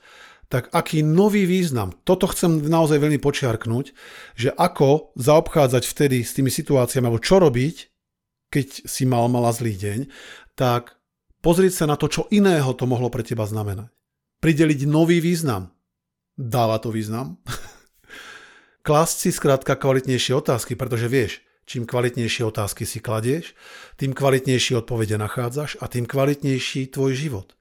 tak 0.51 0.67
aký 0.75 1.07
nový 1.07 1.47
význam. 1.47 1.95
Toto 2.03 2.27
chcem 2.27 2.67
naozaj 2.67 2.99
veľmi 2.99 3.23
počiarknúť, 3.23 3.95
že 4.35 4.51
ako 4.51 5.15
zaobchádzať 5.15 5.83
vtedy 5.87 6.27
s 6.27 6.35
tými 6.35 6.51
situáciami, 6.51 7.07
alebo 7.07 7.23
čo 7.23 7.39
robiť, 7.39 7.77
keď 8.51 8.83
si 8.83 9.07
mal 9.07 9.31
mala 9.31 9.55
zlý 9.55 9.79
deň, 9.79 9.99
tak 10.59 10.99
pozrieť 11.39 11.73
sa 11.73 11.85
na 11.87 11.95
to, 11.95 12.11
čo 12.11 12.27
iného 12.35 12.75
to 12.75 12.83
mohlo 12.91 13.07
pre 13.15 13.23
teba 13.23 13.47
znamenať. 13.47 13.95
Prideliť 14.43 14.91
nový 14.91 15.23
význam. 15.23 15.71
Dáva 16.35 16.83
to 16.83 16.91
význam. 16.91 17.39
Klásť 18.87 19.17
si 19.23 19.31
skrátka 19.31 19.79
kvalitnejšie 19.79 20.35
otázky, 20.35 20.75
pretože 20.75 21.07
vieš, 21.07 21.47
Čím 21.71 21.87
kvalitnejšie 21.87 22.51
otázky 22.51 22.83
si 22.83 22.99
kladieš, 22.99 23.55
tým 23.95 24.11
kvalitnejšie 24.11 24.83
odpovede 24.83 25.15
nachádzaš 25.15 25.79
a 25.79 25.87
tým 25.87 26.03
kvalitnejší 26.03 26.91
tvoj 26.91 27.15
život. 27.15 27.55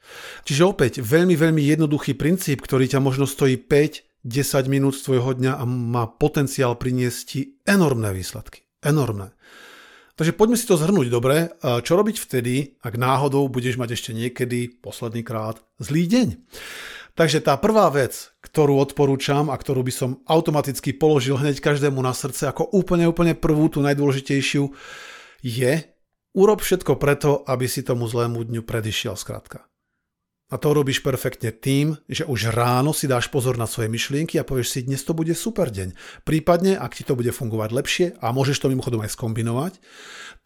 Čiže 0.49 0.65
opäť 0.65 0.93
veľmi, 1.05 1.37
veľmi 1.37 1.61
jednoduchý 1.61 2.17
princíp, 2.17 2.65
ktorý 2.65 2.89
ťa 2.89 3.05
možno 3.05 3.29
stojí 3.29 3.61
5, 3.61 4.25
10 4.25 4.65
minút 4.65 4.97
z 4.97 5.05
tvojho 5.05 5.37
dňa 5.37 5.61
a 5.61 5.63
má 5.69 6.09
potenciál 6.09 6.73
priniesť 6.73 7.19
ti 7.21 7.61
enormné 7.69 8.09
výsledky. 8.09 8.65
Enormné. 8.81 9.29
Takže 10.17 10.33
poďme 10.33 10.57
si 10.57 10.65
to 10.65 10.81
zhrnúť 10.81 11.07
dobre. 11.13 11.53
Čo 11.61 11.93
robiť 11.93 12.17
vtedy, 12.17 12.81
ak 12.81 12.97
náhodou 12.97 13.45
budeš 13.45 13.77
mať 13.77 13.93
ešte 13.93 14.11
niekedy, 14.17 14.81
posledný 14.81 15.21
krát, 15.21 15.61
zlý 15.77 16.09
deň? 16.09 16.27
Takže 17.17 17.43
tá 17.43 17.57
prvá 17.59 17.89
vec, 17.93 18.31
ktorú 18.41 18.79
odporúčam 18.79 19.49
a 19.51 19.55
ktorú 19.57 19.83
by 19.85 19.93
som 19.93 20.09
automaticky 20.29 20.95
položil 20.95 21.35
hneď 21.35 21.59
každému 21.59 21.99
na 21.99 22.13
srdce 22.15 22.47
ako 22.49 22.69
úplne, 22.71 23.09
úplne 23.09 23.35
prvú, 23.35 23.67
tú 23.67 23.83
najdôležitejšiu, 23.83 24.71
je 25.43 25.73
urob 26.35 26.59
všetko 26.61 26.95
preto, 26.95 27.43
aby 27.47 27.65
si 27.65 27.81
tomu 27.83 28.05
zlému 28.07 28.45
dňu 28.45 28.61
predišiel 28.63 29.17
skrátka. 29.17 29.69
A 30.49 30.57
to 30.57 30.73
robíš 30.73 31.05
perfektne 31.05 31.53
tým, 31.53 31.93
že 32.09 32.25
už 32.25 32.49
ráno 32.49 32.89
si 32.89 33.05
dáš 33.05 33.29
pozor 33.29 33.53
na 33.53 33.69
svoje 33.69 33.85
myšlienky 33.85 34.41
a 34.41 34.47
povieš 34.47 34.67
si, 34.73 34.79
dnes 34.81 35.05
to 35.05 35.13
bude 35.13 35.29
super 35.37 35.69
deň. 35.69 35.93
Prípadne, 36.25 36.73
ak 36.73 36.97
ti 36.97 37.05
to 37.05 37.13
bude 37.13 37.29
fungovať 37.29 37.69
lepšie 37.69 38.05
a 38.17 38.33
môžeš 38.33 38.57
to 38.57 38.73
mimochodom 38.73 39.05
aj 39.05 39.13
skombinovať, 39.13 39.77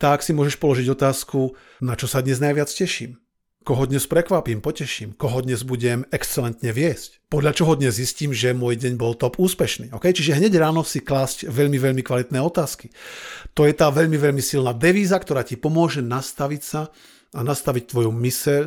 tak 0.03 0.19
si 0.19 0.35
môžeš 0.35 0.59
položiť 0.59 0.91
otázku, 0.91 1.55
na 1.79 1.95
čo 1.95 2.11
sa 2.11 2.19
dnes 2.19 2.43
najviac 2.43 2.67
teším. 2.67 3.22
Koho 3.63 3.87
dnes 3.87 4.03
prekvapím, 4.11 4.59
poteším, 4.59 5.15
koho 5.15 5.39
dnes 5.39 5.63
budem 5.63 6.03
excelentne 6.11 6.75
viesť. 6.75 7.23
Podľa 7.31 7.55
čoho 7.55 7.79
dnes 7.79 7.95
zistím, 7.95 8.35
že 8.35 8.51
môj 8.51 8.75
deň 8.75 8.99
bol 8.99 9.15
top 9.15 9.39
úspešný. 9.39 9.95
Okay? 9.95 10.11
Čiže 10.11 10.35
hneď 10.35 10.59
ráno 10.59 10.83
si 10.83 10.99
klásť 10.99 11.47
veľmi, 11.47 11.79
veľmi 11.79 12.03
kvalitné 12.03 12.43
otázky. 12.43 12.91
To 13.55 13.63
je 13.63 13.71
tá 13.71 13.87
veľmi, 13.87 14.19
veľmi 14.19 14.43
silná 14.43 14.75
devíza, 14.75 15.15
ktorá 15.15 15.47
ti 15.47 15.55
pomôže 15.55 16.03
nastaviť 16.03 16.61
sa 16.61 16.91
a 17.31 17.39
nastaviť 17.39 17.95
tvoju 17.95 18.11
myseľ 18.11 18.63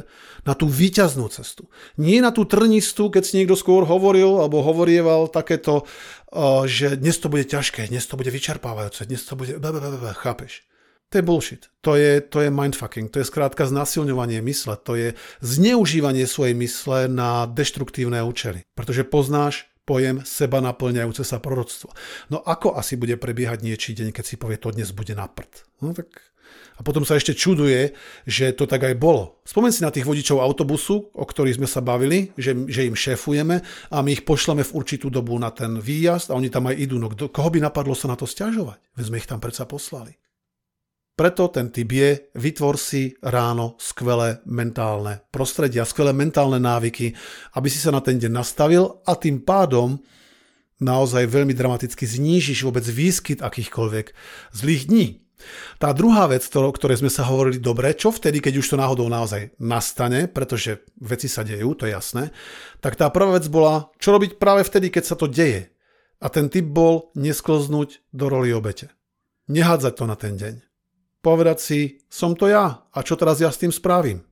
na 0.48 0.56
tú 0.56 0.64
výťaznú 0.64 1.28
cestu. 1.28 1.68
Nie 2.00 2.24
na 2.24 2.32
tú 2.32 2.48
trnistú, 2.48 3.12
keď 3.12 3.22
si 3.28 3.37
niekto 3.37 3.52
skôr 3.52 3.85
hovoril 3.85 4.40
alebo 4.40 4.64
hovorieval 4.64 5.28
takéto, 5.28 5.85
že 6.64 6.96
dnes 6.96 7.20
to 7.20 7.28
bude 7.28 7.44
ťažké, 7.44 7.92
dnes 7.92 8.09
to 8.09 8.16
bude 8.16 8.32
vyčerpávajúce, 8.32 9.04
dnes 9.04 9.20
to 9.28 9.37
bude... 9.37 9.61
Chápeš? 10.16 10.64
To 11.10 11.18
je 11.18 11.22
bullshit. 11.22 11.62
To 11.86 11.94
je, 11.94 12.18
to 12.20 12.42
je 12.42 12.50
mindfucking. 12.50 13.06
To 13.14 13.22
je 13.22 13.30
skrátka 13.30 13.62
znasilňovanie 13.66 14.42
mysle. 14.42 14.74
To 14.82 14.98
je 14.98 15.14
zneužívanie 15.38 16.26
svojej 16.26 16.58
mysle 16.58 17.06
na 17.06 17.46
deštruktívne 17.46 18.26
účely. 18.26 18.66
Pretože 18.74 19.06
poznáš 19.06 19.70
pojem 19.86 20.26
seba 20.26 20.58
naplňajúce 20.58 21.22
sa 21.22 21.38
proroctvo. 21.38 21.94
No 22.34 22.42
ako 22.42 22.74
asi 22.74 22.98
bude 22.98 23.14
prebiehať 23.14 23.62
niečí 23.62 23.94
deň, 23.94 24.10
keď 24.10 24.24
si 24.26 24.34
povie, 24.34 24.58
to 24.58 24.74
dnes 24.74 24.90
bude 24.90 25.14
na 25.14 25.30
prd? 25.30 25.62
No 25.78 25.94
tak 25.94 26.10
a 26.76 26.84
potom 26.84 27.08
sa 27.08 27.16
ešte 27.16 27.32
čuduje, 27.32 27.96
že 28.28 28.52
to 28.52 28.68
tak 28.68 28.84
aj 28.84 29.00
bolo. 29.00 29.40
Spomeň 29.48 29.72
si 29.72 29.80
na 29.80 29.88
tých 29.88 30.04
vodičov 30.04 30.44
autobusu, 30.44 31.08
o 31.16 31.24
ktorých 31.24 31.56
sme 31.56 31.68
sa 31.68 31.80
bavili, 31.80 32.36
že, 32.36 32.52
že 32.68 32.84
im 32.84 32.92
šéfujeme 32.92 33.64
a 33.64 33.96
my 34.04 34.10
ich 34.12 34.28
pošleme 34.28 34.60
v 34.60 34.74
určitú 34.76 35.08
dobu 35.08 35.40
na 35.40 35.48
ten 35.48 35.80
výjazd 35.80 36.28
a 36.28 36.36
oni 36.36 36.52
tam 36.52 36.68
aj 36.68 36.76
idú. 36.76 37.00
No 37.00 37.08
kdo, 37.08 37.32
koho 37.32 37.48
by 37.48 37.64
napadlo 37.64 37.96
sa 37.96 38.12
na 38.12 38.16
to 38.20 38.28
stiažovať? 38.28 38.76
Veď 38.92 39.04
sme 39.08 39.16
ich 39.16 39.30
tam 39.30 39.40
predsa 39.40 39.64
poslali. 39.64 40.20
Preto 41.16 41.48
ten 41.48 41.72
typ 41.72 41.88
je, 41.96 42.29
vytvor 42.37 42.76
si 42.76 43.16
ráno 43.24 43.81
skvelé 43.81 44.44
mentálne 44.44 45.24
prostredia, 45.33 45.88
skvelé 45.88 46.12
mentálne 46.12 46.61
návyky, 46.61 47.16
aby 47.57 47.68
si 47.72 47.81
sa 47.81 47.88
na 47.88 48.05
ten 48.05 48.20
deň 48.20 48.29
nastavil 48.29 49.00
a 49.09 49.16
tým 49.16 49.40
pádom 49.40 49.96
naozaj 50.76 51.24
veľmi 51.24 51.57
dramaticky 51.57 52.05
znížiš 52.05 52.68
vôbec 52.68 52.85
výskyt 52.85 53.40
akýchkoľvek 53.40 54.12
zlých 54.52 54.83
dní. 54.92 55.07
Tá 55.81 55.96
druhá 55.96 56.29
vec, 56.29 56.44
o 56.52 56.68
ktorej 56.68 57.00
sme 57.00 57.09
sa 57.09 57.24
hovorili 57.24 57.64
dobre, 57.64 57.96
čo 57.96 58.12
vtedy, 58.12 58.44
keď 58.44 58.61
už 58.61 58.76
to 58.76 58.76
náhodou 58.76 59.09
naozaj 59.09 59.57
nastane, 59.57 60.29
pretože 60.29 60.85
veci 61.00 61.33
sa 61.33 61.40
dejú, 61.48 61.72
to 61.81 61.88
je 61.88 61.96
jasné, 61.96 62.29
tak 62.85 62.92
tá 63.00 63.09
prvá 63.09 63.40
vec 63.40 63.48
bola, 63.48 63.88
čo 63.96 64.12
robiť 64.12 64.37
práve 64.37 64.68
vtedy, 64.68 64.92
keď 64.92 65.05
sa 65.09 65.16
to 65.16 65.33
deje. 65.33 65.72
A 66.20 66.29
ten 66.29 66.52
typ 66.52 66.68
bol 66.68 67.09
nesklznúť 67.16 68.05
do 68.12 68.29
roli 68.29 68.52
obete. 68.52 68.92
Nehádzať 69.48 69.92
to 69.96 70.05
na 70.05 70.16
ten 70.20 70.37
deň 70.37 70.75
povedať 71.26 71.58
si, 71.58 71.80
som 72.06 72.38
to 72.38 72.46
ja 72.46 72.86
a 72.86 72.98
čo 73.02 73.18
teraz 73.18 73.42
ja 73.42 73.50
s 73.50 73.58
tým 73.58 73.74
spravím. 73.74 74.22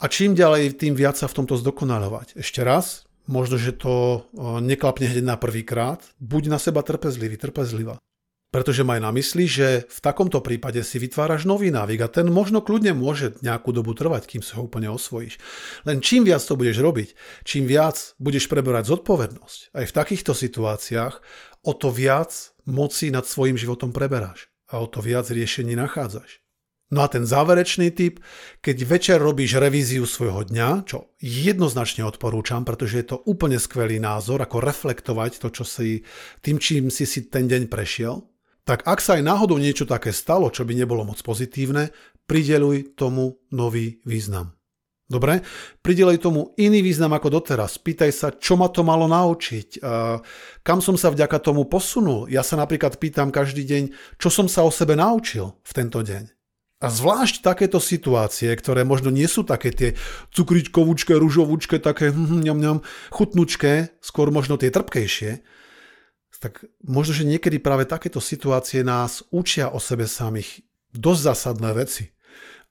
A 0.00 0.08
čím 0.08 0.32
ďalej, 0.32 0.80
tým 0.80 0.96
viac 0.96 1.20
sa 1.20 1.28
v 1.28 1.44
tomto 1.44 1.60
zdokonalovať. 1.60 2.40
Ešte 2.40 2.64
raz, 2.64 3.04
možno, 3.28 3.60
že 3.60 3.76
to 3.76 4.24
neklapne 4.64 5.04
hneď 5.04 5.24
na 5.24 5.36
prvý 5.36 5.60
krát, 5.60 6.00
buď 6.24 6.48
na 6.48 6.56
seba 6.56 6.80
trpezlivý, 6.80 7.36
trpezlivá. 7.36 8.00
Pretože 8.48 8.86
maj 8.86 9.02
na 9.02 9.10
mysli, 9.10 9.50
že 9.50 9.82
v 9.90 9.98
takomto 9.98 10.38
prípade 10.38 10.78
si 10.86 11.02
vytváraš 11.02 11.42
nový 11.42 11.74
návyk 11.74 12.00
a 12.06 12.08
ten 12.08 12.30
možno 12.30 12.62
kľudne 12.62 12.94
môže 12.94 13.34
nejakú 13.42 13.74
dobu 13.74 13.98
trvať, 13.98 14.30
kým 14.30 14.46
sa 14.46 14.62
ho 14.62 14.70
úplne 14.70 14.88
osvojíš. 14.94 15.42
Len 15.84 15.98
čím 15.98 16.22
viac 16.22 16.40
to 16.40 16.54
budeš 16.54 16.78
robiť, 16.78 17.42
čím 17.42 17.66
viac 17.66 18.14
budeš 18.22 18.46
preberať 18.46 18.94
zodpovednosť, 18.94 19.74
aj 19.74 19.84
v 19.90 19.96
takýchto 20.00 20.32
situáciách, 20.38 21.14
o 21.66 21.72
to 21.74 21.90
viac 21.90 22.30
moci 22.62 23.10
nad 23.10 23.26
svojim 23.26 23.58
životom 23.58 23.90
preberáš 23.90 24.53
a 24.74 24.82
o 24.82 24.90
to 24.90 24.98
viac 24.98 25.30
riešení 25.30 25.78
nachádzaš. 25.78 26.42
No 26.92 27.00
a 27.00 27.08
ten 27.08 27.24
záverečný 27.24 27.94
typ, 27.94 28.20
keď 28.60 28.76
večer 28.84 29.18
robíš 29.18 29.56
revíziu 29.56 30.04
svojho 30.04 30.46
dňa, 30.46 30.84
čo 30.84 31.16
jednoznačne 31.22 32.04
odporúčam, 32.04 32.66
pretože 32.66 33.00
je 33.00 33.06
to 33.14 33.22
úplne 33.24 33.56
skvelý 33.56 34.02
názor, 34.02 34.42
ako 34.42 34.60
reflektovať 34.60 35.40
to, 35.40 35.48
čo 35.48 35.64
si, 35.64 36.04
tým, 36.44 36.60
čím 36.60 36.92
si 36.92 37.08
si 37.08 37.26
ten 37.26 37.48
deň 37.48 37.72
prešiel, 37.72 38.20
tak 38.68 38.84
ak 38.84 39.00
sa 39.00 39.16
aj 39.16 39.22
náhodou 39.24 39.56
niečo 39.56 39.88
také 39.88 40.12
stalo, 40.12 40.52
čo 40.52 40.68
by 40.68 40.76
nebolo 40.76 41.08
moc 41.08 41.18
pozitívne, 41.24 41.88
prideluj 42.28 42.96
tomu 42.96 43.40
nový 43.52 44.04
význam. 44.04 44.52
Dobre? 45.04 45.44
Pridelej 45.84 46.24
tomu 46.24 46.56
iný 46.56 46.80
význam 46.80 47.12
ako 47.12 47.28
doteraz. 47.28 47.76
Pýtaj 47.76 48.10
sa, 48.10 48.28
čo 48.32 48.56
ma 48.56 48.72
to 48.72 48.80
malo 48.80 49.04
naučiť, 49.04 49.84
kam 50.64 50.80
som 50.80 50.96
sa 50.96 51.12
vďaka 51.12 51.44
tomu 51.44 51.68
posunul. 51.68 52.24
Ja 52.32 52.40
sa 52.40 52.56
napríklad 52.56 52.96
pýtam 52.96 53.28
každý 53.28 53.68
deň, 53.68 53.82
čo 54.16 54.32
som 54.32 54.48
sa 54.48 54.64
o 54.64 54.72
sebe 54.72 54.96
naučil 54.96 55.60
v 55.60 55.72
tento 55.76 56.00
deň. 56.00 56.32
A 56.80 56.92
zvlášť 56.92 57.44
takéto 57.44 57.80
situácie, 57.80 58.52
ktoré 58.56 58.84
možno 58.84 59.08
nie 59.08 59.28
sú 59.28 59.44
také 59.44 59.72
tie 59.72 59.90
cukričkovúčke, 60.32 61.16
ružovúčke, 61.16 61.80
také 61.80 62.12
hm, 62.12 62.40
hm, 62.44 62.60
ňam, 62.60 62.78
chutnučké, 63.12 64.00
skôr 64.04 64.28
možno 64.32 64.56
tie 64.60 64.68
trpkejšie, 64.68 65.44
tak 66.44 66.60
možno, 66.84 67.16
že 67.16 67.24
niekedy 67.24 67.56
práve 67.56 67.88
takéto 67.88 68.20
situácie 68.20 68.84
nás 68.84 69.24
učia 69.32 69.72
o 69.72 69.80
sebe 69.80 70.04
samých 70.04 70.60
dosť 70.92 71.20
zásadné 71.24 71.72
veci 71.72 72.13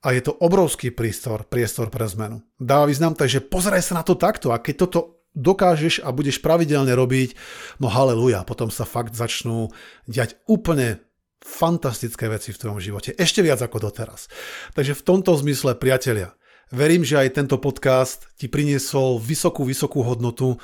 a 0.03 0.11
je 0.11 0.21
to 0.21 0.35
obrovský 0.35 0.91
prístor, 0.91 1.47
priestor 1.47 1.87
pre 1.87 2.03
zmenu. 2.11 2.43
Dáva 2.59 2.91
význam, 2.91 3.15
takže 3.15 3.39
pozeraj 3.39 3.79
sa 3.79 3.97
na 3.99 4.03
to 4.03 4.19
takto 4.19 4.51
a 4.51 4.59
keď 4.59 4.75
toto 4.83 4.99
dokážeš 5.33 6.03
a 6.03 6.13
budeš 6.13 6.43
pravidelne 6.43 6.93
robiť, 6.93 7.33
no 7.81 7.89
haleluja, 7.89 8.45
potom 8.45 8.69
sa 8.69 8.85
fakt 8.85 9.15
začnú 9.15 9.71
diať 10.05 10.37
úplne 10.45 11.01
fantastické 11.41 12.29
veci 12.29 12.51
v 12.51 12.59
tvojom 12.59 12.79
živote. 12.79 13.15
Ešte 13.15 13.43
viac 13.43 13.59
ako 13.59 13.91
doteraz. 13.91 14.31
Takže 14.77 14.93
v 14.95 15.05
tomto 15.07 15.35
zmysle, 15.35 15.75
priatelia, 15.75 16.35
verím, 16.71 17.03
že 17.03 17.19
aj 17.19 17.35
tento 17.39 17.57
podcast 17.59 18.31
ti 18.39 18.47
priniesol 18.47 19.19
vysokú, 19.19 19.67
vysokú 19.67 20.03
hodnotu 20.03 20.55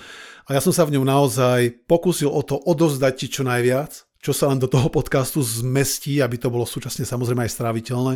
a 0.48 0.58
ja 0.58 0.62
som 0.64 0.74
sa 0.74 0.88
v 0.88 0.98
ňom 0.98 1.06
naozaj 1.06 1.86
pokúsil 1.86 2.32
o 2.32 2.42
to 2.42 2.58
odozdať 2.58 3.14
ti 3.16 3.28
čo 3.30 3.44
najviac, 3.46 4.09
čo 4.20 4.36
sa 4.36 4.52
len 4.52 4.60
do 4.60 4.68
toho 4.68 4.92
podcastu 4.92 5.40
zmestí, 5.40 6.20
aby 6.20 6.36
to 6.36 6.52
bolo 6.52 6.68
súčasne 6.68 7.08
samozrejme 7.08 7.48
aj 7.48 7.56
stráviteľné 7.56 8.14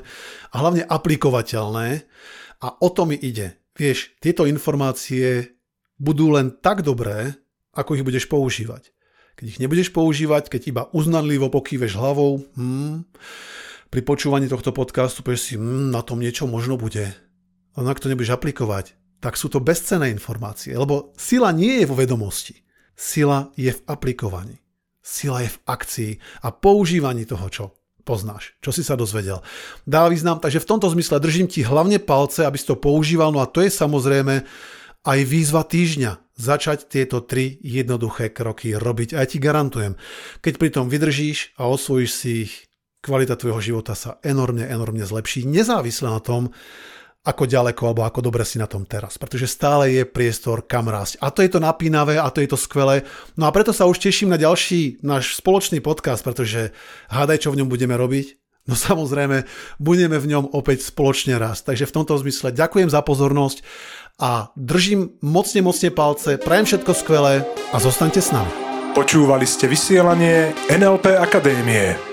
a 0.51 0.55
hlavne 0.59 0.83
aplikovateľné. 0.83 2.03
A 2.63 2.67
o 2.79 2.87
to 2.91 3.07
mi 3.07 3.15
ide. 3.15 3.59
Vieš, 3.75 4.19
tieto 4.19 4.43
informácie 4.43 5.55
budú 5.95 6.35
len 6.35 6.59
tak 6.59 6.83
dobré, 6.83 7.35
ako 7.73 7.97
ich 7.99 8.05
budeš 8.05 8.27
používať. 8.27 8.91
Keď 9.33 9.45
ich 9.49 9.61
nebudeš 9.63 9.89
používať, 9.89 10.51
keď 10.51 10.61
iba 10.69 10.83
uznanlivo 10.93 11.49
pokýveš 11.49 11.97
hlavou, 11.97 12.45
hmm, 12.53 13.07
pri 13.89 14.01
počúvaní 14.05 14.45
tohto 14.45 14.69
podcastu 14.75 15.25
povieš 15.25 15.41
si, 15.41 15.53
hmm, 15.57 15.89
na 15.89 16.05
tom 16.05 16.21
niečo 16.21 16.45
možno 16.45 16.77
bude. 16.77 17.09
A 17.73 17.77
ak 17.81 17.97
to 17.97 18.11
nebudeš 18.11 18.37
aplikovať, 18.37 18.93
tak 19.17 19.39
sú 19.39 19.49
to 19.49 19.63
bezcenné 19.63 20.13
informácie, 20.13 20.75
lebo 20.77 21.15
sila 21.17 21.49
nie 21.49 21.81
je 21.81 21.89
vo 21.89 21.97
vedomosti. 21.97 22.61
Sila 22.93 23.49
je 23.57 23.73
v 23.73 23.81
aplikovaní. 23.89 24.62
Sila 25.03 25.43
je 25.43 25.51
v 25.51 25.61
akcii 25.67 26.11
a 26.47 26.55
používaní 26.55 27.27
toho, 27.27 27.47
čo 27.51 27.65
poznáš, 28.07 28.55
čo 28.59 28.71
si 28.71 28.83
sa 28.83 28.95
dozvedel. 28.95 29.43
Dá 29.83 30.07
význam, 30.07 30.39
takže 30.39 30.63
v 30.63 30.69
tomto 30.75 30.87
zmysle 30.91 31.19
držím 31.19 31.47
ti 31.51 31.63
hlavne 31.63 31.99
palce, 31.99 32.47
aby 32.47 32.55
si 32.55 32.67
to 32.67 32.79
používal, 32.79 33.31
no 33.35 33.43
a 33.43 33.47
to 33.47 33.63
je 33.63 33.71
samozrejme 33.71 34.43
aj 35.03 35.19
výzva 35.27 35.63
týždňa. 35.67 36.23
Začať 36.33 36.89
tieto 36.89 37.21
tri 37.21 37.61
jednoduché 37.61 38.33
kroky 38.33 38.73
robiť. 38.73 39.13
A 39.13 39.21
ja 39.21 39.27
ti 39.29 39.37
garantujem, 39.37 39.93
keď 40.41 40.53
pri 40.57 40.69
tom 40.73 40.89
vydržíš 40.89 41.53
a 41.61 41.69
osvojíš 41.69 42.09
si 42.09 42.49
ich, 42.49 42.53
kvalita 43.05 43.37
tvojho 43.37 43.61
života 43.61 43.93
sa 43.93 44.17
enormne, 44.25 44.65
enormne 44.65 45.05
zlepší, 45.05 45.45
nezávisle 45.45 46.09
na 46.09 46.23
tom, 46.23 46.49
ako 47.23 47.47
ďaleko 47.47 47.81
alebo 47.87 48.03
ako 48.03 48.19
dobre 48.19 48.43
si 48.43 48.59
na 48.59 48.67
tom 48.67 48.83
teraz. 48.83 49.15
Pretože 49.15 49.47
stále 49.47 49.95
je 49.95 50.03
priestor 50.03 50.67
kam 50.67 50.91
rásť. 50.91 51.23
A 51.23 51.31
to 51.31 51.39
je 51.39 51.49
to 51.51 51.63
napínavé 51.63 52.19
a 52.19 52.27
to 52.27 52.43
je 52.43 52.51
to 52.51 52.59
skvelé. 52.59 53.07
No 53.39 53.47
a 53.47 53.53
preto 53.55 53.71
sa 53.71 53.87
už 53.87 54.03
teším 54.03 54.31
na 54.31 54.39
ďalší 54.39 54.99
náš 55.01 55.39
spoločný 55.39 55.79
podcast, 55.79 56.19
pretože 56.19 56.75
hádaj, 57.07 57.47
čo 57.47 57.55
v 57.55 57.63
ňom 57.63 57.71
budeme 57.71 57.95
robiť. 57.95 58.35
No 58.63 58.79
samozrejme, 58.79 59.43
budeme 59.75 60.15
v 60.19 60.29
ňom 60.35 60.55
opäť 60.55 60.87
spoločne 60.87 61.35
raz. 61.35 61.63
Takže 61.63 61.87
v 61.87 61.95
tomto 61.99 62.15
zmysle 62.19 62.55
ďakujem 62.55 62.87
za 62.91 63.03
pozornosť 63.03 63.59
a 64.23 64.55
držím 64.55 65.19
mocne, 65.19 65.59
mocne 65.59 65.91
palce, 65.91 66.39
prajem 66.39 66.67
všetko 66.67 66.91
skvelé 66.95 67.43
a 67.71 67.77
zostaňte 67.79 68.23
s 68.23 68.31
nami. 68.31 68.51
Počúvali 68.93 69.43
ste 69.43 69.67
vysielanie 69.67 70.53
NLP 70.69 71.17
Akadémie. 71.17 72.12